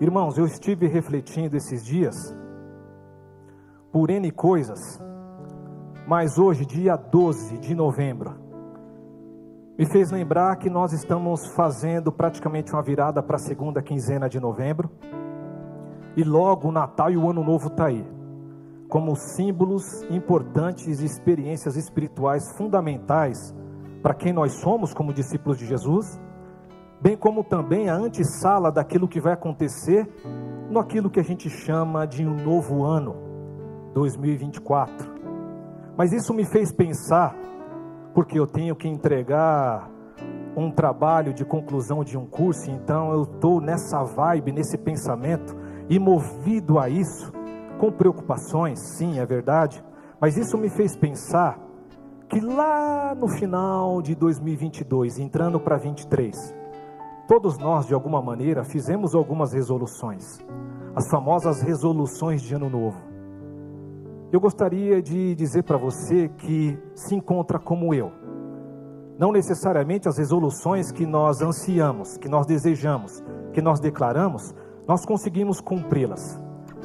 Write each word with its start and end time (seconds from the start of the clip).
Irmãos, 0.00 0.36
eu 0.36 0.44
estive 0.44 0.88
refletindo 0.88 1.56
esses 1.56 1.84
dias 1.84 2.36
por 3.92 4.10
N 4.10 4.28
coisas, 4.32 5.00
mas 6.08 6.36
hoje, 6.36 6.66
dia 6.66 6.96
12 6.96 7.58
de 7.58 7.76
novembro, 7.76 8.34
me 9.78 9.86
fez 9.86 10.10
lembrar 10.10 10.56
que 10.56 10.68
nós 10.68 10.92
estamos 10.92 11.46
fazendo 11.54 12.10
praticamente 12.10 12.72
uma 12.72 12.82
virada 12.82 13.22
para 13.22 13.36
a 13.36 13.38
segunda 13.38 13.80
quinzena 13.80 14.28
de 14.28 14.40
novembro, 14.40 14.90
e 16.16 16.24
logo 16.24 16.68
o 16.68 16.72
Natal 16.72 17.12
e 17.12 17.16
o 17.16 17.30
Ano 17.30 17.44
Novo 17.44 17.68
está 17.68 17.86
aí, 17.86 18.04
como 18.88 19.14
símbolos 19.14 20.02
importantes 20.10 21.00
e 21.00 21.04
experiências 21.04 21.76
espirituais 21.76 22.50
fundamentais 22.56 23.54
para 24.02 24.12
quem 24.12 24.32
nós 24.32 24.54
somos 24.54 24.92
como 24.92 25.14
discípulos 25.14 25.56
de 25.56 25.66
Jesus 25.66 26.20
bem 27.04 27.18
como 27.18 27.44
também 27.44 27.90
a 27.90 27.94
antessala 27.94 28.72
daquilo 28.72 29.06
que 29.06 29.20
vai 29.20 29.34
acontecer 29.34 30.08
no 30.70 30.80
aquilo 30.80 31.10
que 31.10 31.20
a 31.20 31.22
gente 31.22 31.50
chama 31.50 32.06
de 32.06 32.26
um 32.26 32.34
novo 32.34 32.82
ano, 32.82 33.14
2024. 33.92 35.12
Mas 35.98 36.14
isso 36.14 36.32
me 36.32 36.46
fez 36.46 36.72
pensar, 36.72 37.36
porque 38.14 38.38
eu 38.38 38.46
tenho 38.46 38.74
que 38.74 38.88
entregar 38.88 39.90
um 40.56 40.70
trabalho 40.70 41.34
de 41.34 41.44
conclusão 41.44 42.02
de 42.02 42.16
um 42.16 42.24
curso, 42.24 42.70
então 42.70 43.12
eu 43.12 43.24
estou 43.24 43.60
nessa 43.60 44.02
vibe, 44.02 44.52
nesse 44.52 44.78
pensamento, 44.78 45.54
e 45.90 45.98
movido 45.98 46.78
a 46.78 46.88
isso, 46.88 47.30
com 47.78 47.92
preocupações, 47.92 48.78
sim, 48.80 49.18
é 49.18 49.26
verdade, 49.26 49.84
mas 50.18 50.38
isso 50.38 50.56
me 50.56 50.70
fez 50.70 50.96
pensar 50.96 51.58
que 52.30 52.40
lá 52.40 53.14
no 53.14 53.28
final 53.28 54.00
de 54.00 54.14
2022, 54.14 55.18
entrando 55.18 55.60
para 55.60 55.76
23, 55.76 56.63
Todos 57.26 57.56
nós, 57.58 57.86
de 57.86 57.94
alguma 57.94 58.20
maneira, 58.20 58.62
fizemos 58.64 59.14
algumas 59.14 59.54
resoluções, 59.54 60.38
as 60.94 61.08
famosas 61.08 61.62
resoluções 61.62 62.42
de 62.42 62.54
Ano 62.54 62.68
Novo. 62.68 62.98
Eu 64.30 64.38
gostaria 64.38 65.00
de 65.00 65.34
dizer 65.34 65.62
para 65.62 65.78
você 65.78 66.28
que 66.28 66.78
se 66.94 67.14
encontra 67.14 67.58
como 67.58 67.94
eu. 67.94 68.12
Não 69.18 69.32
necessariamente 69.32 70.06
as 70.06 70.18
resoluções 70.18 70.92
que 70.92 71.06
nós 71.06 71.40
ansiamos, 71.40 72.18
que 72.18 72.28
nós 72.28 72.46
desejamos, 72.46 73.22
que 73.54 73.62
nós 73.62 73.80
declaramos, 73.80 74.54
nós 74.86 75.06
conseguimos 75.06 75.62
cumpri-las, 75.62 76.20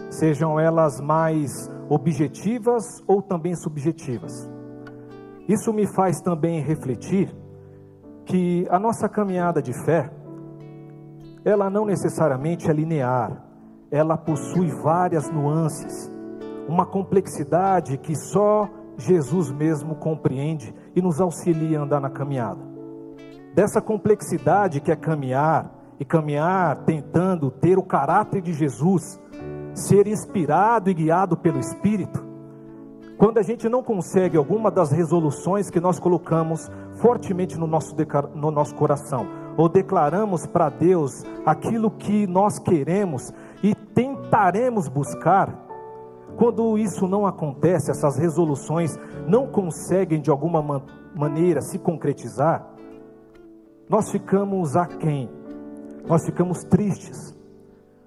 sejam 0.09 0.57
elas 0.57 1.01
mais 1.01 1.51
objetivas 1.89 2.85
ou 3.05 3.21
também 3.21 3.55
subjetivas. 3.55 4.49
Isso 5.49 5.73
me 5.73 5.85
faz 5.85 6.21
também 6.21 6.61
refletir 6.61 7.35
que 8.25 8.67
a 8.69 8.79
nossa 8.79 9.09
caminhada 9.09 9.59
de 9.59 9.73
fé, 9.83 10.09
ela 11.43 11.69
não 11.69 11.85
necessariamente 11.85 12.69
é 12.69 12.73
linear, 12.73 13.43
ela 13.91 14.17
possui 14.17 14.67
várias 14.67 15.29
nuances, 15.29 16.11
uma 16.67 16.85
complexidade 16.85 17.97
que 17.97 18.15
só 18.15 18.69
Jesus 18.97 19.51
mesmo 19.51 19.95
compreende 19.95 20.73
e 20.95 21.01
nos 21.01 21.19
auxilia 21.21 21.79
a 21.79 21.83
andar 21.83 21.99
na 21.99 22.09
caminhada. 22.09 22.61
Dessa 23.53 23.81
complexidade 23.81 24.79
que 24.79 24.91
é 24.91 24.95
caminhar, 24.95 25.75
e 25.99 26.05
caminhar 26.05 26.83
tentando 26.85 27.51
ter 27.51 27.77
o 27.77 27.83
caráter 27.83 28.41
de 28.41 28.53
Jesus, 28.53 29.19
ser 29.73 30.07
inspirado 30.07 30.89
e 30.89 30.93
guiado 30.93 31.35
pelo 31.35 31.59
Espírito, 31.59 32.25
quando 33.17 33.37
a 33.37 33.41
gente 33.41 33.67
não 33.67 33.83
consegue 33.83 34.37
alguma 34.37 34.71
das 34.71 34.91
resoluções 34.91 35.69
que 35.69 35.81
nós 35.81 35.99
colocamos 35.99 36.71
fortemente 37.01 37.57
no 37.57 37.67
nosso, 37.67 37.93
no 38.33 38.49
nosso 38.49 38.73
coração, 38.75 39.27
ou 39.59 39.67
declaramos 39.67 40.47
para 40.47 40.69
Deus 40.69 41.21
aquilo 41.45 41.91
que 41.91 42.25
nós 42.25 42.57
queremos 42.57 43.33
e 43.61 43.75
tentaremos 43.75 44.87
buscar, 44.87 45.53
quando 46.37 46.77
isso 46.77 47.05
não 47.09 47.25
acontece, 47.25 47.91
essas 47.91 48.17
resoluções 48.17 48.97
não 49.27 49.47
conseguem 49.47 50.21
de 50.21 50.31
alguma 50.31 50.61
man 50.61 50.81
maneira 51.13 51.59
se 51.59 51.77
concretizar, 51.77 52.69
nós 53.89 54.09
ficamos 54.09 54.77
aquém, 54.77 55.29
nós 56.07 56.25
ficamos 56.25 56.63
tristes, 56.63 57.35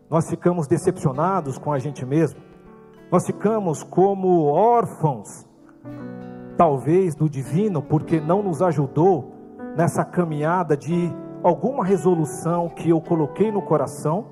nós 0.09 0.31
ficamos 0.31 0.66
decepcionados 0.66 1.59
com 1.59 1.71
a 1.71 1.78
gente 1.78 2.06
mesmo, 2.06 2.41
nós 3.10 3.26
ficamos 3.26 3.82
como 3.82 4.47
órfãos, 4.47 5.47
talvez 6.56 7.15
do 7.15 7.28
divino, 7.28 7.82
porque 7.82 8.22
não 8.22 8.43
nos 8.43 8.62
ajudou 8.62 9.34
nessa 9.76 10.03
caminhada 10.03 10.75
de 10.75 11.12
alguma 11.42 11.84
resolução 11.84 12.69
que 12.69 12.91
eu 12.91 13.00
coloquei 13.00 13.50
no 13.50 13.62
coração, 13.62 14.26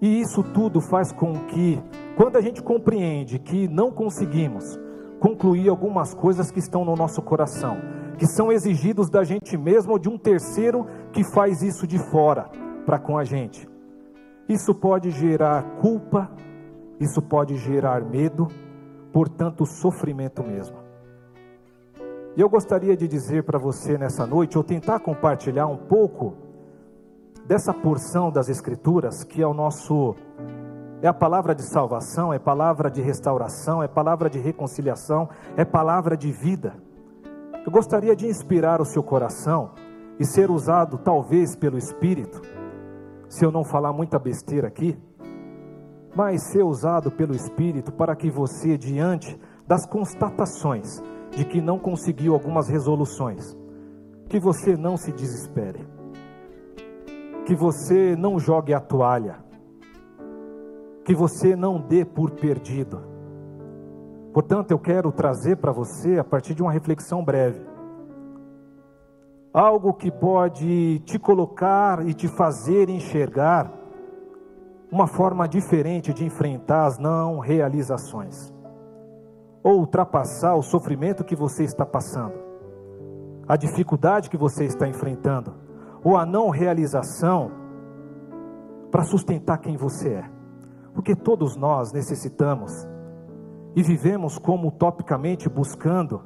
e 0.00 0.20
isso 0.20 0.42
tudo 0.42 0.80
faz 0.80 1.12
com 1.12 1.32
que, 1.46 1.82
quando 2.16 2.36
a 2.36 2.40
gente 2.40 2.62
compreende 2.62 3.38
que 3.38 3.68
não 3.68 3.90
conseguimos 3.90 4.78
concluir 5.18 5.68
algumas 5.68 6.14
coisas 6.14 6.50
que 6.50 6.58
estão 6.58 6.84
no 6.84 6.96
nosso 6.96 7.20
coração, 7.20 7.76
que 8.16 8.26
são 8.26 8.50
exigidos 8.50 9.10
da 9.10 9.24
gente 9.24 9.56
mesmo 9.56 9.92
ou 9.92 9.98
de 9.98 10.08
um 10.08 10.16
terceiro 10.16 10.86
que 11.12 11.22
faz 11.22 11.62
isso 11.62 11.86
de 11.86 11.98
fora 11.98 12.48
para 12.86 12.98
com 12.98 13.18
a 13.18 13.24
gente, 13.24 13.68
isso 14.48 14.74
pode 14.74 15.10
gerar 15.10 15.62
culpa, 15.80 16.30
isso 16.98 17.20
pode 17.20 17.56
gerar 17.56 18.02
medo, 18.02 18.48
portanto, 19.12 19.66
sofrimento 19.66 20.42
mesmo. 20.42 20.89
E 22.36 22.40
eu 22.40 22.48
gostaria 22.48 22.96
de 22.96 23.08
dizer 23.08 23.42
para 23.42 23.58
você 23.58 23.98
nessa 23.98 24.24
noite, 24.24 24.56
ou 24.56 24.62
tentar 24.62 25.00
compartilhar 25.00 25.66
um 25.66 25.76
pouco 25.76 26.34
dessa 27.44 27.74
porção 27.74 28.30
das 28.30 28.48
Escrituras, 28.48 29.24
que 29.24 29.42
é 29.42 29.46
o 29.46 29.52
nosso, 29.52 30.14
é 31.02 31.08
a 31.08 31.12
palavra 31.12 31.56
de 31.56 31.62
salvação, 31.62 32.32
é 32.32 32.38
palavra 32.38 32.88
de 32.88 33.02
restauração, 33.02 33.82
é 33.82 33.88
palavra 33.88 34.30
de 34.30 34.38
reconciliação, 34.38 35.28
é 35.56 35.64
palavra 35.64 36.16
de 36.16 36.30
vida. 36.30 36.74
Eu 37.66 37.72
gostaria 37.72 38.14
de 38.14 38.28
inspirar 38.28 38.80
o 38.80 38.84
seu 38.84 39.02
coração 39.02 39.72
e 40.18 40.24
ser 40.24 40.52
usado 40.52 40.98
talvez 40.98 41.56
pelo 41.56 41.76
Espírito, 41.76 42.40
se 43.28 43.44
eu 43.44 43.50
não 43.50 43.64
falar 43.64 43.92
muita 43.92 44.20
besteira 44.20 44.68
aqui, 44.68 44.96
mas 46.14 46.44
ser 46.44 46.62
usado 46.62 47.10
pelo 47.10 47.34
Espírito 47.34 47.90
para 47.90 48.14
que 48.14 48.30
você, 48.30 48.78
diante 48.78 49.36
das 49.66 49.84
constatações, 49.84 51.02
de 51.30 51.44
que 51.44 51.60
não 51.60 51.78
conseguiu 51.78 52.34
algumas 52.34 52.68
resoluções, 52.68 53.56
que 54.28 54.38
você 54.38 54.76
não 54.76 54.96
se 54.96 55.12
desespere, 55.12 55.86
que 57.46 57.54
você 57.54 58.16
não 58.16 58.38
jogue 58.38 58.74
a 58.74 58.80
toalha, 58.80 59.38
que 61.04 61.14
você 61.14 61.56
não 61.56 61.80
dê 61.80 62.04
por 62.04 62.30
perdido. 62.32 63.02
Portanto, 64.32 64.70
eu 64.70 64.78
quero 64.78 65.10
trazer 65.10 65.56
para 65.56 65.72
você, 65.72 66.18
a 66.18 66.24
partir 66.24 66.54
de 66.54 66.62
uma 66.62 66.70
reflexão 66.70 67.24
breve, 67.24 67.60
algo 69.52 69.92
que 69.94 70.10
pode 70.10 71.00
te 71.00 71.18
colocar 71.18 72.06
e 72.06 72.14
te 72.14 72.28
fazer 72.28 72.88
enxergar 72.88 73.72
uma 74.90 75.06
forma 75.06 75.48
diferente 75.48 76.12
de 76.12 76.24
enfrentar 76.24 76.86
as 76.86 76.98
não 76.98 77.38
realizações 77.38 78.52
ou 79.62 79.80
ultrapassar 79.80 80.54
o 80.54 80.62
sofrimento 80.62 81.24
que 81.24 81.36
você 81.36 81.64
está 81.64 81.84
passando, 81.84 82.34
a 83.46 83.56
dificuldade 83.56 84.30
que 84.30 84.36
você 84.36 84.64
está 84.64 84.88
enfrentando, 84.88 85.54
ou 86.02 86.16
a 86.16 86.24
não 86.24 86.50
realização 86.50 87.50
para 88.90 89.04
sustentar 89.04 89.58
quem 89.58 89.76
você 89.76 90.14
é. 90.14 90.30
Porque 90.94 91.14
todos 91.14 91.56
nós 91.56 91.92
necessitamos 91.92 92.72
e 93.76 93.82
vivemos 93.82 94.38
como 94.38 94.68
utopicamente 94.68 95.48
buscando, 95.48 96.22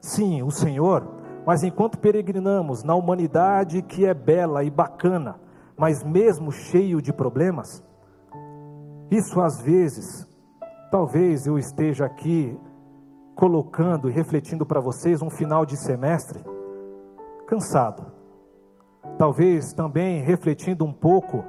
sim, 0.00 0.42
o 0.42 0.50
Senhor, 0.50 1.06
mas 1.46 1.62
enquanto 1.62 1.98
peregrinamos 1.98 2.82
na 2.82 2.94
humanidade 2.94 3.82
que 3.82 4.06
é 4.06 4.14
bela 4.14 4.64
e 4.64 4.70
bacana, 4.70 5.38
mas 5.76 6.02
mesmo 6.02 6.50
cheio 6.50 7.02
de 7.02 7.12
problemas, 7.12 7.84
isso 9.10 9.40
às 9.40 9.60
vezes, 9.60 10.26
talvez 10.90 11.46
eu 11.46 11.58
esteja 11.58 12.06
aqui 12.06 12.58
colocando 13.36 14.08
e 14.08 14.12
refletindo 14.12 14.64
para 14.64 14.80
vocês 14.80 15.20
um 15.20 15.28
final 15.28 15.66
de 15.66 15.76
semestre 15.76 16.42
cansado. 17.46 18.10
Talvez 19.18 19.74
também 19.74 20.22
refletindo 20.22 20.84
um 20.84 20.92
pouco 20.92 21.44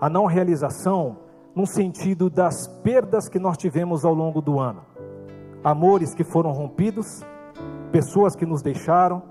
a 0.00 0.10
não 0.10 0.26
realização 0.26 1.16
no 1.54 1.64
sentido 1.64 2.28
das 2.28 2.66
perdas 2.82 3.28
que 3.28 3.38
nós 3.38 3.56
tivemos 3.56 4.04
ao 4.04 4.12
longo 4.12 4.42
do 4.42 4.58
ano. 4.58 4.82
Amores 5.62 6.12
que 6.12 6.24
foram 6.24 6.50
rompidos, 6.50 7.24
pessoas 7.92 8.34
que 8.34 8.44
nos 8.44 8.60
deixaram, 8.60 9.22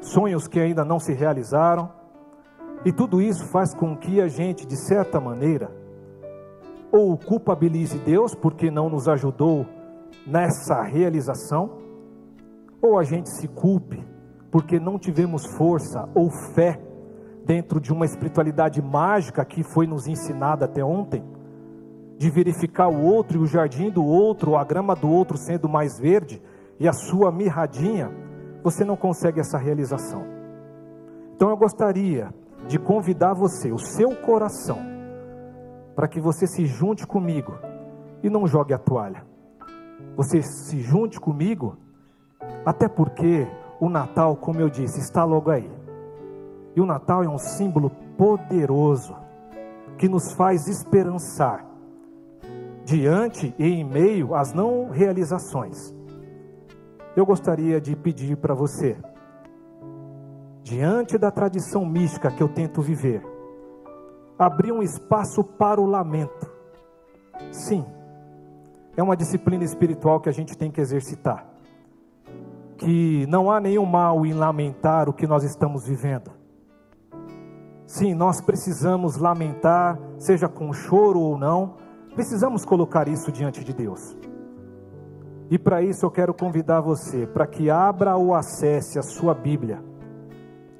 sonhos 0.00 0.46
que 0.46 0.60
ainda 0.60 0.84
não 0.84 1.00
se 1.00 1.14
realizaram. 1.14 1.90
E 2.84 2.92
tudo 2.92 3.22
isso 3.22 3.46
faz 3.46 3.74
com 3.74 3.96
que 3.96 4.20
a 4.20 4.28
gente, 4.28 4.66
de 4.66 4.76
certa 4.76 5.18
maneira, 5.18 5.70
ou 6.92 7.16
culpabilize 7.16 7.98
Deus 7.98 8.34
porque 8.34 8.70
não 8.70 8.88
nos 8.88 9.08
ajudou 9.08 9.66
nessa 10.26 10.82
realização, 10.82 11.78
ou 12.82 12.98
a 12.98 13.04
gente 13.04 13.30
se 13.30 13.48
culpe 13.48 14.04
porque 14.50 14.80
não 14.80 14.98
tivemos 14.98 15.44
força 15.44 16.08
ou 16.14 16.30
fé 16.30 16.80
dentro 17.44 17.80
de 17.80 17.92
uma 17.92 18.04
espiritualidade 18.04 18.80
mágica 18.80 19.44
que 19.44 19.62
foi 19.62 19.86
nos 19.86 20.06
ensinada 20.06 20.64
até 20.64 20.84
ontem, 20.84 21.22
de 22.16 22.30
verificar 22.30 22.88
o 22.88 23.02
outro 23.02 23.38
e 23.38 23.42
o 23.42 23.46
jardim 23.46 23.90
do 23.90 24.04
outro, 24.04 24.56
a 24.56 24.64
grama 24.64 24.96
do 24.96 25.08
outro 25.08 25.36
sendo 25.36 25.68
mais 25.68 25.98
verde 25.98 26.42
e 26.80 26.88
a 26.88 26.92
sua 26.92 27.30
mirradinha, 27.30 28.10
você 28.62 28.84
não 28.84 28.96
consegue 28.96 29.40
essa 29.40 29.58
realização. 29.58 30.24
Então 31.34 31.50
eu 31.50 31.56
gostaria 31.56 32.34
de 32.66 32.78
convidar 32.78 33.34
você, 33.34 33.70
o 33.70 33.78
seu 33.78 34.16
coração, 34.16 34.78
para 35.94 36.08
que 36.08 36.20
você 36.20 36.46
se 36.46 36.64
junte 36.64 37.06
comigo 37.06 37.52
e 38.22 38.30
não 38.30 38.46
jogue 38.46 38.72
a 38.72 38.78
toalha. 38.78 39.22
Você 40.16 40.42
se 40.42 40.80
junte 40.80 41.20
comigo, 41.20 41.76
até 42.64 42.88
porque 42.88 43.46
o 43.80 43.88
Natal, 43.88 44.36
como 44.36 44.60
eu 44.60 44.68
disse, 44.68 45.00
está 45.00 45.24
logo 45.24 45.50
aí. 45.50 45.70
E 46.74 46.80
o 46.80 46.86
Natal 46.86 47.22
é 47.22 47.28
um 47.28 47.38
símbolo 47.38 47.90
poderoso 48.16 49.16
que 49.98 50.08
nos 50.08 50.32
faz 50.32 50.68
esperançar 50.68 51.64
diante 52.84 53.54
e 53.58 53.66
em 53.66 53.84
meio 53.84 54.34
às 54.34 54.52
não 54.52 54.90
realizações. 54.90 55.94
Eu 57.16 57.24
gostaria 57.24 57.80
de 57.80 57.96
pedir 57.96 58.36
para 58.36 58.54
você, 58.54 58.96
diante 60.62 61.16
da 61.16 61.30
tradição 61.30 61.84
mística 61.84 62.30
que 62.30 62.42
eu 62.42 62.48
tento 62.48 62.82
viver, 62.82 63.22
abrir 64.38 64.70
um 64.70 64.82
espaço 64.82 65.42
para 65.42 65.80
o 65.80 65.86
lamento. 65.86 66.50
Sim, 67.50 67.84
é 68.96 69.02
uma 69.02 69.16
disciplina 69.16 69.62
espiritual 69.62 70.20
que 70.20 70.28
a 70.28 70.32
gente 70.32 70.56
tem 70.56 70.70
que 70.70 70.80
exercitar. 70.80 71.46
Que 72.78 73.26
não 73.26 73.50
há 73.50 73.60
nenhum 73.60 73.84
mal 73.84 74.24
em 74.24 74.32
lamentar 74.32 75.08
o 75.08 75.12
que 75.12 75.26
nós 75.26 75.44
estamos 75.44 75.86
vivendo. 75.86 76.30
Sim, 77.86 78.14
nós 78.14 78.40
precisamos 78.40 79.16
lamentar, 79.16 79.98
seja 80.18 80.48
com 80.48 80.72
choro 80.72 81.20
ou 81.20 81.38
não, 81.38 81.76
precisamos 82.14 82.64
colocar 82.64 83.06
isso 83.06 83.30
diante 83.30 83.62
de 83.62 83.72
Deus. 83.72 84.16
E 85.48 85.58
para 85.58 85.80
isso 85.82 86.04
eu 86.04 86.10
quero 86.10 86.34
convidar 86.34 86.80
você 86.80 87.26
para 87.26 87.46
que 87.46 87.70
abra 87.70 88.16
ou 88.16 88.34
acesse 88.34 88.98
a 88.98 89.02
sua 89.02 89.32
Bíblia 89.32 89.80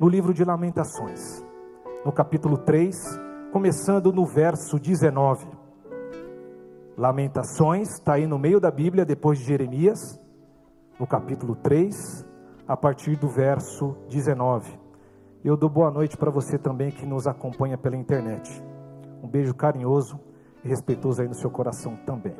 no 0.00 0.08
livro 0.08 0.34
de 0.34 0.44
Lamentações, 0.44 1.44
no 2.04 2.10
capítulo 2.10 2.58
3, 2.58 3.20
começando 3.52 4.12
no 4.12 4.26
verso 4.26 4.78
19. 4.78 5.46
Lamentações 6.96 7.90
está 7.90 8.14
aí 8.14 8.26
no 8.26 8.38
meio 8.38 8.58
da 8.58 8.70
Bíblia, 8.70 9.04
depois 9.04 9.38
de 9.38 9.44
Jeremias, 9.44 10.18
no 10.98 11.06
capítulo 11.06 11.54
3, 11.54 12.24
a 12.66 12.74
partir 12.74 13.16
do 13.16 13.28
verso 13.28 13.94
19. 14.08 14.80
Eu 15.44 15.58
dou 15.58 15.68
boa 15.68 15.90
noite 15.90 16.16
para 16.16 16.30
você 16.30 16.56
também 16.56 16.90
que 16.90 17.04
nos 17.04 17.26
acompanha 17.26 17.76
pela 17.76 17.96
internet. 17.96 18.62
Um 19.22 19.28
beijo 19.28 19.54
carinhoso 19.54 20.18
e 20.64 20.68
respeitoso 20.68 21.20
aí 21.20 21.28
no 21.28 21.34
seu 21.34 21.50
coração 21.50 21.96
também. 22.06 22.34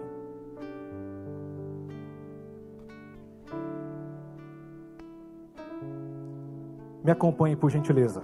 Me 7.05 7.11
acompanhe 7.11 7.57
por 7.57 7.71
gentileza. 7.71 8.23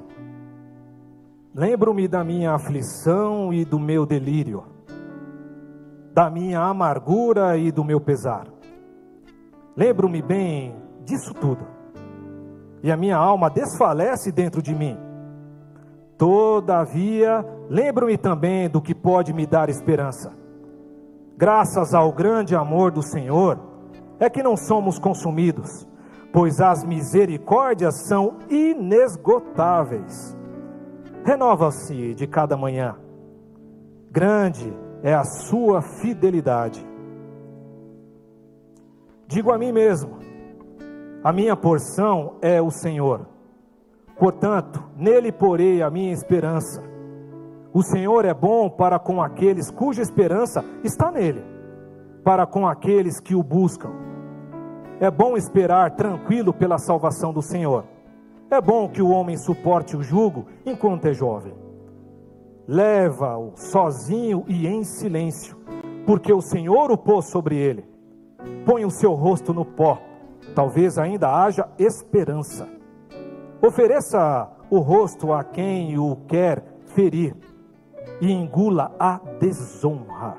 Lembro-me 1.54 2.08
da 2.08 2.24
minha 2.24 2.54
aflição 2.54 3.52
e 3.52 3.66
do 3.66 3.78
meu 3.78 4.06
delírio 4.06 4.72
da 6.14 6.30
minha 6.30 6.60
amargura 6.60 7.56
e 7.56 7.72
do 7.72 7.82
meu 7.82 8.00
pesar. 8.00 8.46
Lembro-me 9.76 10.20
bem 10.20 10.76
disso 11.04 11.32
tudo. 11.34 11.66
E 12.82 12.90
a 12.90 12.96
minha 12.96 13.16
alma 13.16 13.48
desfalece 13.48 14.30
dentro 14.30 14.60
de 14.60 14.74
mim. 14.74 14.98
Todavia, 16.18 17.44
lembro-me 17.68 18.18
também 18.18 18.68
do 18.68 18.82
que 18.82 18.94
pode 18.94 19.32
me 19.32 19.46
dar 19.46 19.68
esperança. 19.68 20.32
Graças 21.36 21.94
ao 21.94 22.12
grande 22.12 22.54
amor 22.54 22.90
do 22.90 23.02
Senhor, 23.02 23.58
é 24.20 24.28
que 24.28 24.42
não 24.42 24.56
somos 24.56 24.98
consumidos, 24.98 25.88
pois 26.32 26.60
as 26.60 26.84
misericórdias 26.84 28.06
são 28.06 28.38
inesgotáveis. 28.50 30.36
Renova-se 31.24 32.14
de 32.14 32.26
cada 32.26 32.56
manhã. 32.56 32.96
Grande 34.10 34.72
é 35.02 35.12
a 35.12 35.24
sua 35.24 35.82
fidelidade. 35.82 36.86
Digo 39.26 39.52
a 39.52 39.58
mim 39.58 39.72
mesmo: 39.72 40.18
a 41.24 41.32
minha 41.32 41.56
porção 41.56 42.36
é 42.40 42.62
o 42.62 42.70
Senhor. 42.70 43.26
Portanto, 44.18 44.82
nele 44.96 45.32
porei 45.32 45.82
a 45.82 45.90
minha 45.90 46.12
esperança. 46.12 46.82
O 47.72 47.82
Senhor 47.82 48.24
é 48.24 48.34
bom 48.34 48.68
para 48.70 48.98
com 48.98 49.20
aqueles 49.20 49.70
cuja 49.70 50.02
esperança 50.02 50.64
está 50.84 51.10
nele, 51.10 51.42
para 52.22 52.46
com 52.46 52.66
aqueles 52.66 53.18
que 53.18 53.34
o 53.34 53.42
buscam. 53.42 53.90
É 55.00 55.10
bom 55.10 55.36
esperar 55.36 55.96
tranquilo 55.96 56.52
pela 56.52 56.78
salvação 56.78 57.32
do 57.32 57.42
Senhor. 57.42 57.84
É 58.50 58.60
bom 58.60 58.88
que 58.88 59.02
o 59.02 59.08
homem 59.08 59.36
suporte 59.36 59.96
o 59.96 60.02
jugo 60.02 60.46
enquanto 60.64 61.06
é 61.06 61.14
jovem 61.14 61.71
leva-o 62.66 63.52
sozinho 63.56 64.44
e 64.46 64.66
em 64.66 64.84
silêncio, 64.84 65.56
porque 66.06 66.32
o 66.32 66.40
Senhor 66.40 66.90
o 66.90 66.96
pôs 66.96 67.26
sobre 67.26 67.56
ele. 67.56 67.84
Põe 68.64 68.84
o 68.84 68.90
seu 68.90 69.12
rosto 69.12 69.52
no 69.52 69.64
pó, 69.64 70.00
talvez 70.54 70.98
ainda 70.98 71.28
haja 71.28 71.68
esperança. 71.78 72.68
Ofereça 73.60 74.48
o 74.70 74.78
rosto 74.78 75.32
a 75.32 75.44
quem 75.44 75.98
o 75.98 76.16
quer 76.26 76.64
ferir 76.86 77.36
e 78.20 78.32
engula 78.32 78.94
a 78.98 79.20
desonra, 79.38 80.36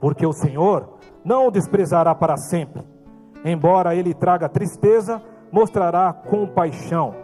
porque 0.00 0.26
o 0.26 0.32
Senhor 0.32 0.98
não 1.24 1.48
o 1.48 1.50
desprezará 1.50 2.14
para 2.14 2.36
sempre. 2.36 2.82
Embora 3.44 3.94
ele 3.94 4.12
traga 4.12 4.48
tristeza, 4.48 5.22
mostrará 5.52 6.12
compaixão. 6.12 7.14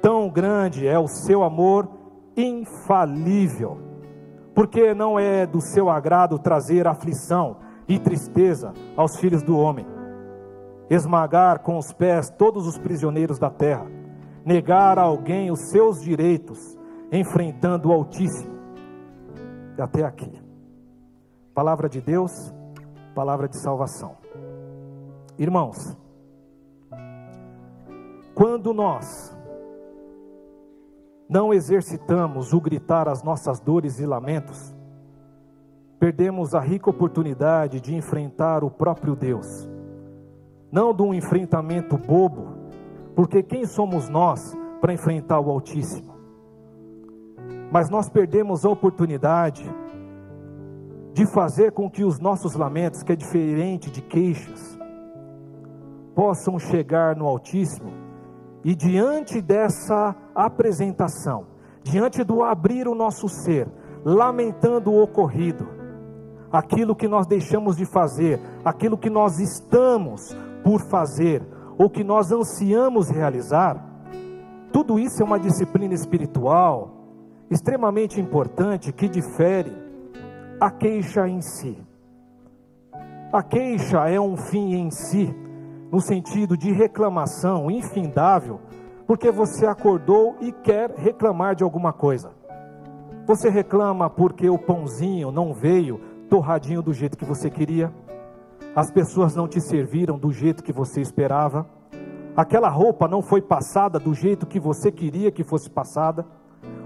Tão 0.00 0.28
grande 0.28 0.86
é 0.86 0.98
o 0.98 1.06
seu 1.06 1.42
amor 1.42 1.88
infalível, 2.36 3.78
porque 4.54 4.94
não 4.94 5.18
é 5.18 5.46
do 5.46 5.60
seu 5.60 5.88
agrado 5.88 6.38
trazer 6.38 6.86
aflição 6.86 7.56
e 7.88 7.98
tristeza 7.98 8.72
aos 8.96 9.16
filhos 9.18 9.42
do 9.42 9.56
homem, 9.58 9.86
esmagar 10.88 11.60
com 11.60 11.78
os 11.78 11.92
pés 11.92 12.30
todos 12.30 12.66
os 12.66 12.78
prisioneiros 12.78 13.38
da 13.38 13.50
terra, 13.50 13.86
negar 14.44 14.98
a 14.98 15.02
alguém 15.02 15.50
os 15.50 15.70
seus 15.70 16.02
direitos, 16.02 16.76
enfrentando 17.10 17.88
o 17.88 17.92
Altíssimo. 17.92 18.52
Até 19.78 20.04
aqui. 20.04 20.30
Palavra 21.54 21.88
de 21.88 22.00
Deus, 22.00 22.32
palavra 23.14 23.48
de 23.48 23.58
salvação. 23.58 24.16
Irmãos, 25.38 25.96
quando 28.34 28.72
nós 28.72 29.31
não 31.32 31.54
exercitamos 31.54 32.52
o 32.52 32.60
gritar 32.60 33.08
as 33.08 33.22
nossas 33.22 33.58
dores 33.58 33.98
e 33.98 34.04
lamentos, 34.04 34.76
perdemos 35.98 36.54
a 36.54 36.60
rica 36.60 36.90
oportunidade 36.90 37.80
de 37.80 37.94
enfrentar 37.94 38.62
o 38.62 38.70
próprio 38.70 39.16
Deus. 39.16 39.66
Não 40.70 40.92
de 40.92 41.00
um 41.00 41.14
enfrentamento 41.14 41.96
bobo, 41.96 42.48
porque 43.16 43.42
quem 43.42 43.64
somos 43.64 44.10
nós 44.10 44.54
para 44.78 44.92
enfrentar 44.92 45.40
o 45.40 45.50
Altíssimo? 45.50 46.12
Mas 47.70 47.88
nós 47.88 48.10
perdemos 48.10 48.66
a 48.66 48.68
oportunidade 48.68 49.64
de 51.14 51.24
fazer 51.24 51.72
com 51.72 51.88
que 51.88 52.04
os 52.04 52.20
nossos 52.20 52.54
lamentos, 52.54 53.02
que 53.02 53.12
é 53.12 53.16
diferente 53.16 53.90
de 53.90 54.02
queixas, 54.02 54.78
possam 56.14 56.58
chegar 56.58 57.16
no 57.16 57.26
Altíssimo 57.26 58.01
e 58.64 58.74
diante 58.74 59.40
dessa 59.40 60.14
apresentação, 60.34 61.46
diante 61.82 62.22
do 62.22 62.42
abrir 62.42 62.86
o 62.86 62.94
nosso 62.94 63.28
ser, 63.28 63.68
lamentando 64.04 64.90
o 64.90 65.02
ocorrido, 65.02 65.66
aquilo 66.50 66.94
que 66.94 67.08
nós 67.08 67.26
deixamos 67.26 67.76
de 67.76 67.84
fazer, 67.84 68.40
aquilo 68.64 68.96
que 68.96 69.10
nós 69.10 69.38
estamos 69.38 70.36
por 70.62 70.80
fazer, 70.80 71.42
ou 71.78 71.88
que 71.90 72.04
nós 72.04 72.30
ansiamos 72.30 73.08
realizar, 73.08 73.82
tudo 74.72 74.98
isso 74.98 75.22
é 75.22 75.24
uma 75.24 75.38
disciplina 75.38 75.94
espiritual 75.94 77.02
extremamente 77.50 78.20
importante 78.20 78.92
que 78.92 79.08
difere 79.08 79.72
a 80.58 80.70
queixa 80.70 81.28
em 81.28 81.40
si. 81.40 81.76
A 83.32 83.42
queixa 83.42 84.08
é 84.08 84.20
um 84.20 84.36
fim 84.36 84.74
em 84.74 84.90
si, 84.90 85.34
no 85.92 86.00
sentido 86.00 86.56
de 86.56 86.72
reclamação 86.72 87.70
infindável, 87.70 88.60
porque 89.06 89.30
você 89.30 89.66
acordou 89.66 90.36
e 90.40 90.50
quer 90.50 90.90
reclamar 90.96 91.54
de 91.54 91.62
alguma 91.62 91.92
coisa. 91.92 92.30
Você 93.26 93.50
reclama 93.50 94.08
porque 94.08 94.48
o 94.48 94.58
pãozinho 94.58 95.30
não 95.30 95.52
veio 95.52 96.00
torradinho 96.30 96.80
do 96.80 96.94
jeito 96.94 97.18
que 97.18 97.26
você 97.26 97.50
queria, 97.50 97.92
as 98.74 98.90
pessoas 98.90 99.36
não 99.36 99.46
te 99.46 99.60
serviram 99.60 100.18
do 100.18 100.32
jeito 100.32 100.64
que 100.64 100.72
você 100.72 101.02
esperava, 101.02 101.66
aquela 102.34 102.70
roupa 102.70 103.06
não 103.06 103.20
foi 103.20 103.42
passada 103.42 103.98
do 103.98 104.14
jeito 104.14 104.46
que 104.46 104.58
você 104.58 104.90
queria 104.90 105.30
que 105.30 105.44
fosse 105.44 105.68
passada, 105.68 106.24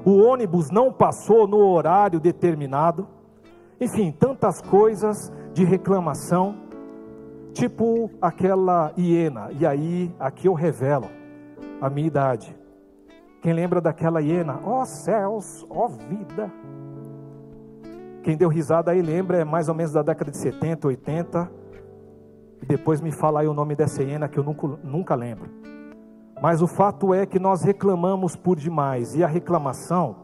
o 0.05 0.19
ônibus 0.19 0.69
não 0.69 0.93
passou 0.93 1.47
no 1.47 1.59
horário 1.59 2.19
determinado. 2.19 3.07
Enfim, 3.81 4.11
tantas 4.11 4.61
coisas 4.61 5.33
de 5.53 5.65
reclamação, 5.65 6.66
tipo 7.57 8.11
aquela 8.21 8.93
hiena. 8.99 9.49
E 9.59 9.65
aí, 9.65 10.15
aqui 10.21 10.47
eu 10.47 10.53
revelo 10.53 11.09
a 11.81 11.89
minha 11.89 12.07
idade. 12.07 12.55
Quem 13.41 13.55
lembra 13.55 13.81
daquela 13.81 14.21
hiena? 14.21 14.61
Ó 14.63 14.83
oh, 14.83 14.85
céus, 14.85 15.67
ó 15.71 15.87
oh, 15.87 15.89
vida. 15.89 16.53
Quem 18.23 18.37
deu 18.37 18.51
risada 18.51 18.91
aí 18.91 19.01
lembra, 19.01 19.39
é 19.39 19.45
mais 19.45 19.71
ou 19.71 19.75
menos 19.75 19.93
da 19.93 20.03
década 20.03 20.31
de 20.31 20.37
70, 20.37 20.87
80. 20.87 21.51
E 22.61 22.67
depois 22.67 23.01
me 23.01 23.11
fala 23.11 23.41
aí 23.41 23.49
o 23.49 23.55
nome 23.55 23.75
dessa 23.75 24.03
hiena 24.03 24.29
que 24.29 24.39
eu 24.39 24.45
nunca, 24.45 24.67
nunca 24.85 25.15
lembro. 25.15 25.49
Mas 26.43 26.61
o 26.61 26.67
fato 26.67 27.15
é 27.15 27.25
que 27.25 27.39
nós 27.39 27.63
reclamamos 27.63 28.37
por 28.37 28.59
demais 28.59 29.15
e 29.15 29.25
a 29.25 29.27
reclamação 29.27 30.17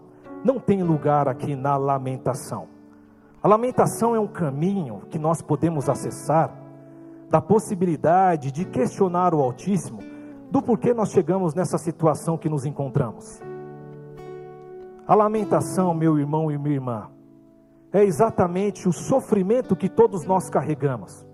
não 0.45 0.61
tem 0.61 0.83
lugar 0.83 1.29
aqui 1.29 1.57
na 1.57 1.79
lamentação. 1.79 2.69
A 3.43 3.49
lamentação 3.49 4.15
é 4.15 4.21
um 4.21 4.27
caminho 4.27 5.03
que 5.09 5.19
nós 5.19 5.41
podemos 5.41 5.89
acessar 5.89 6.62
da 7.33 7.41
possibilidade 7.41 8.53
de 8.53 8.67
questionar 8.67 9.33
o 9.33 9.41
Altíssimo 9.41 10.01
do 10.51 10.61
porquê 10.61 10.93
nós 10.93 11.11
chegamos 11.12 11.55
nessa 11.55 11.79
situação 11.79 12.37
que 12.37 12.47
nos 12.47 12.67
encontramos. 12.67 13.41
A 15.09 15.15
lamentação, 15.15 15.95
meu 15.95 16.19
irmão 16.19 16.51
e 16.51 16.59
minha 16.59 16.75
irmã, 16.75 17.09
é 17.91 18.05
exatamente 18.05 18.87
o 18.87 18.93
sofrimento 18.93 19.75
que 19.75 19.89
todos 19.89 20.27
nós 20.27 20.51
carregamos. 20.51 21.27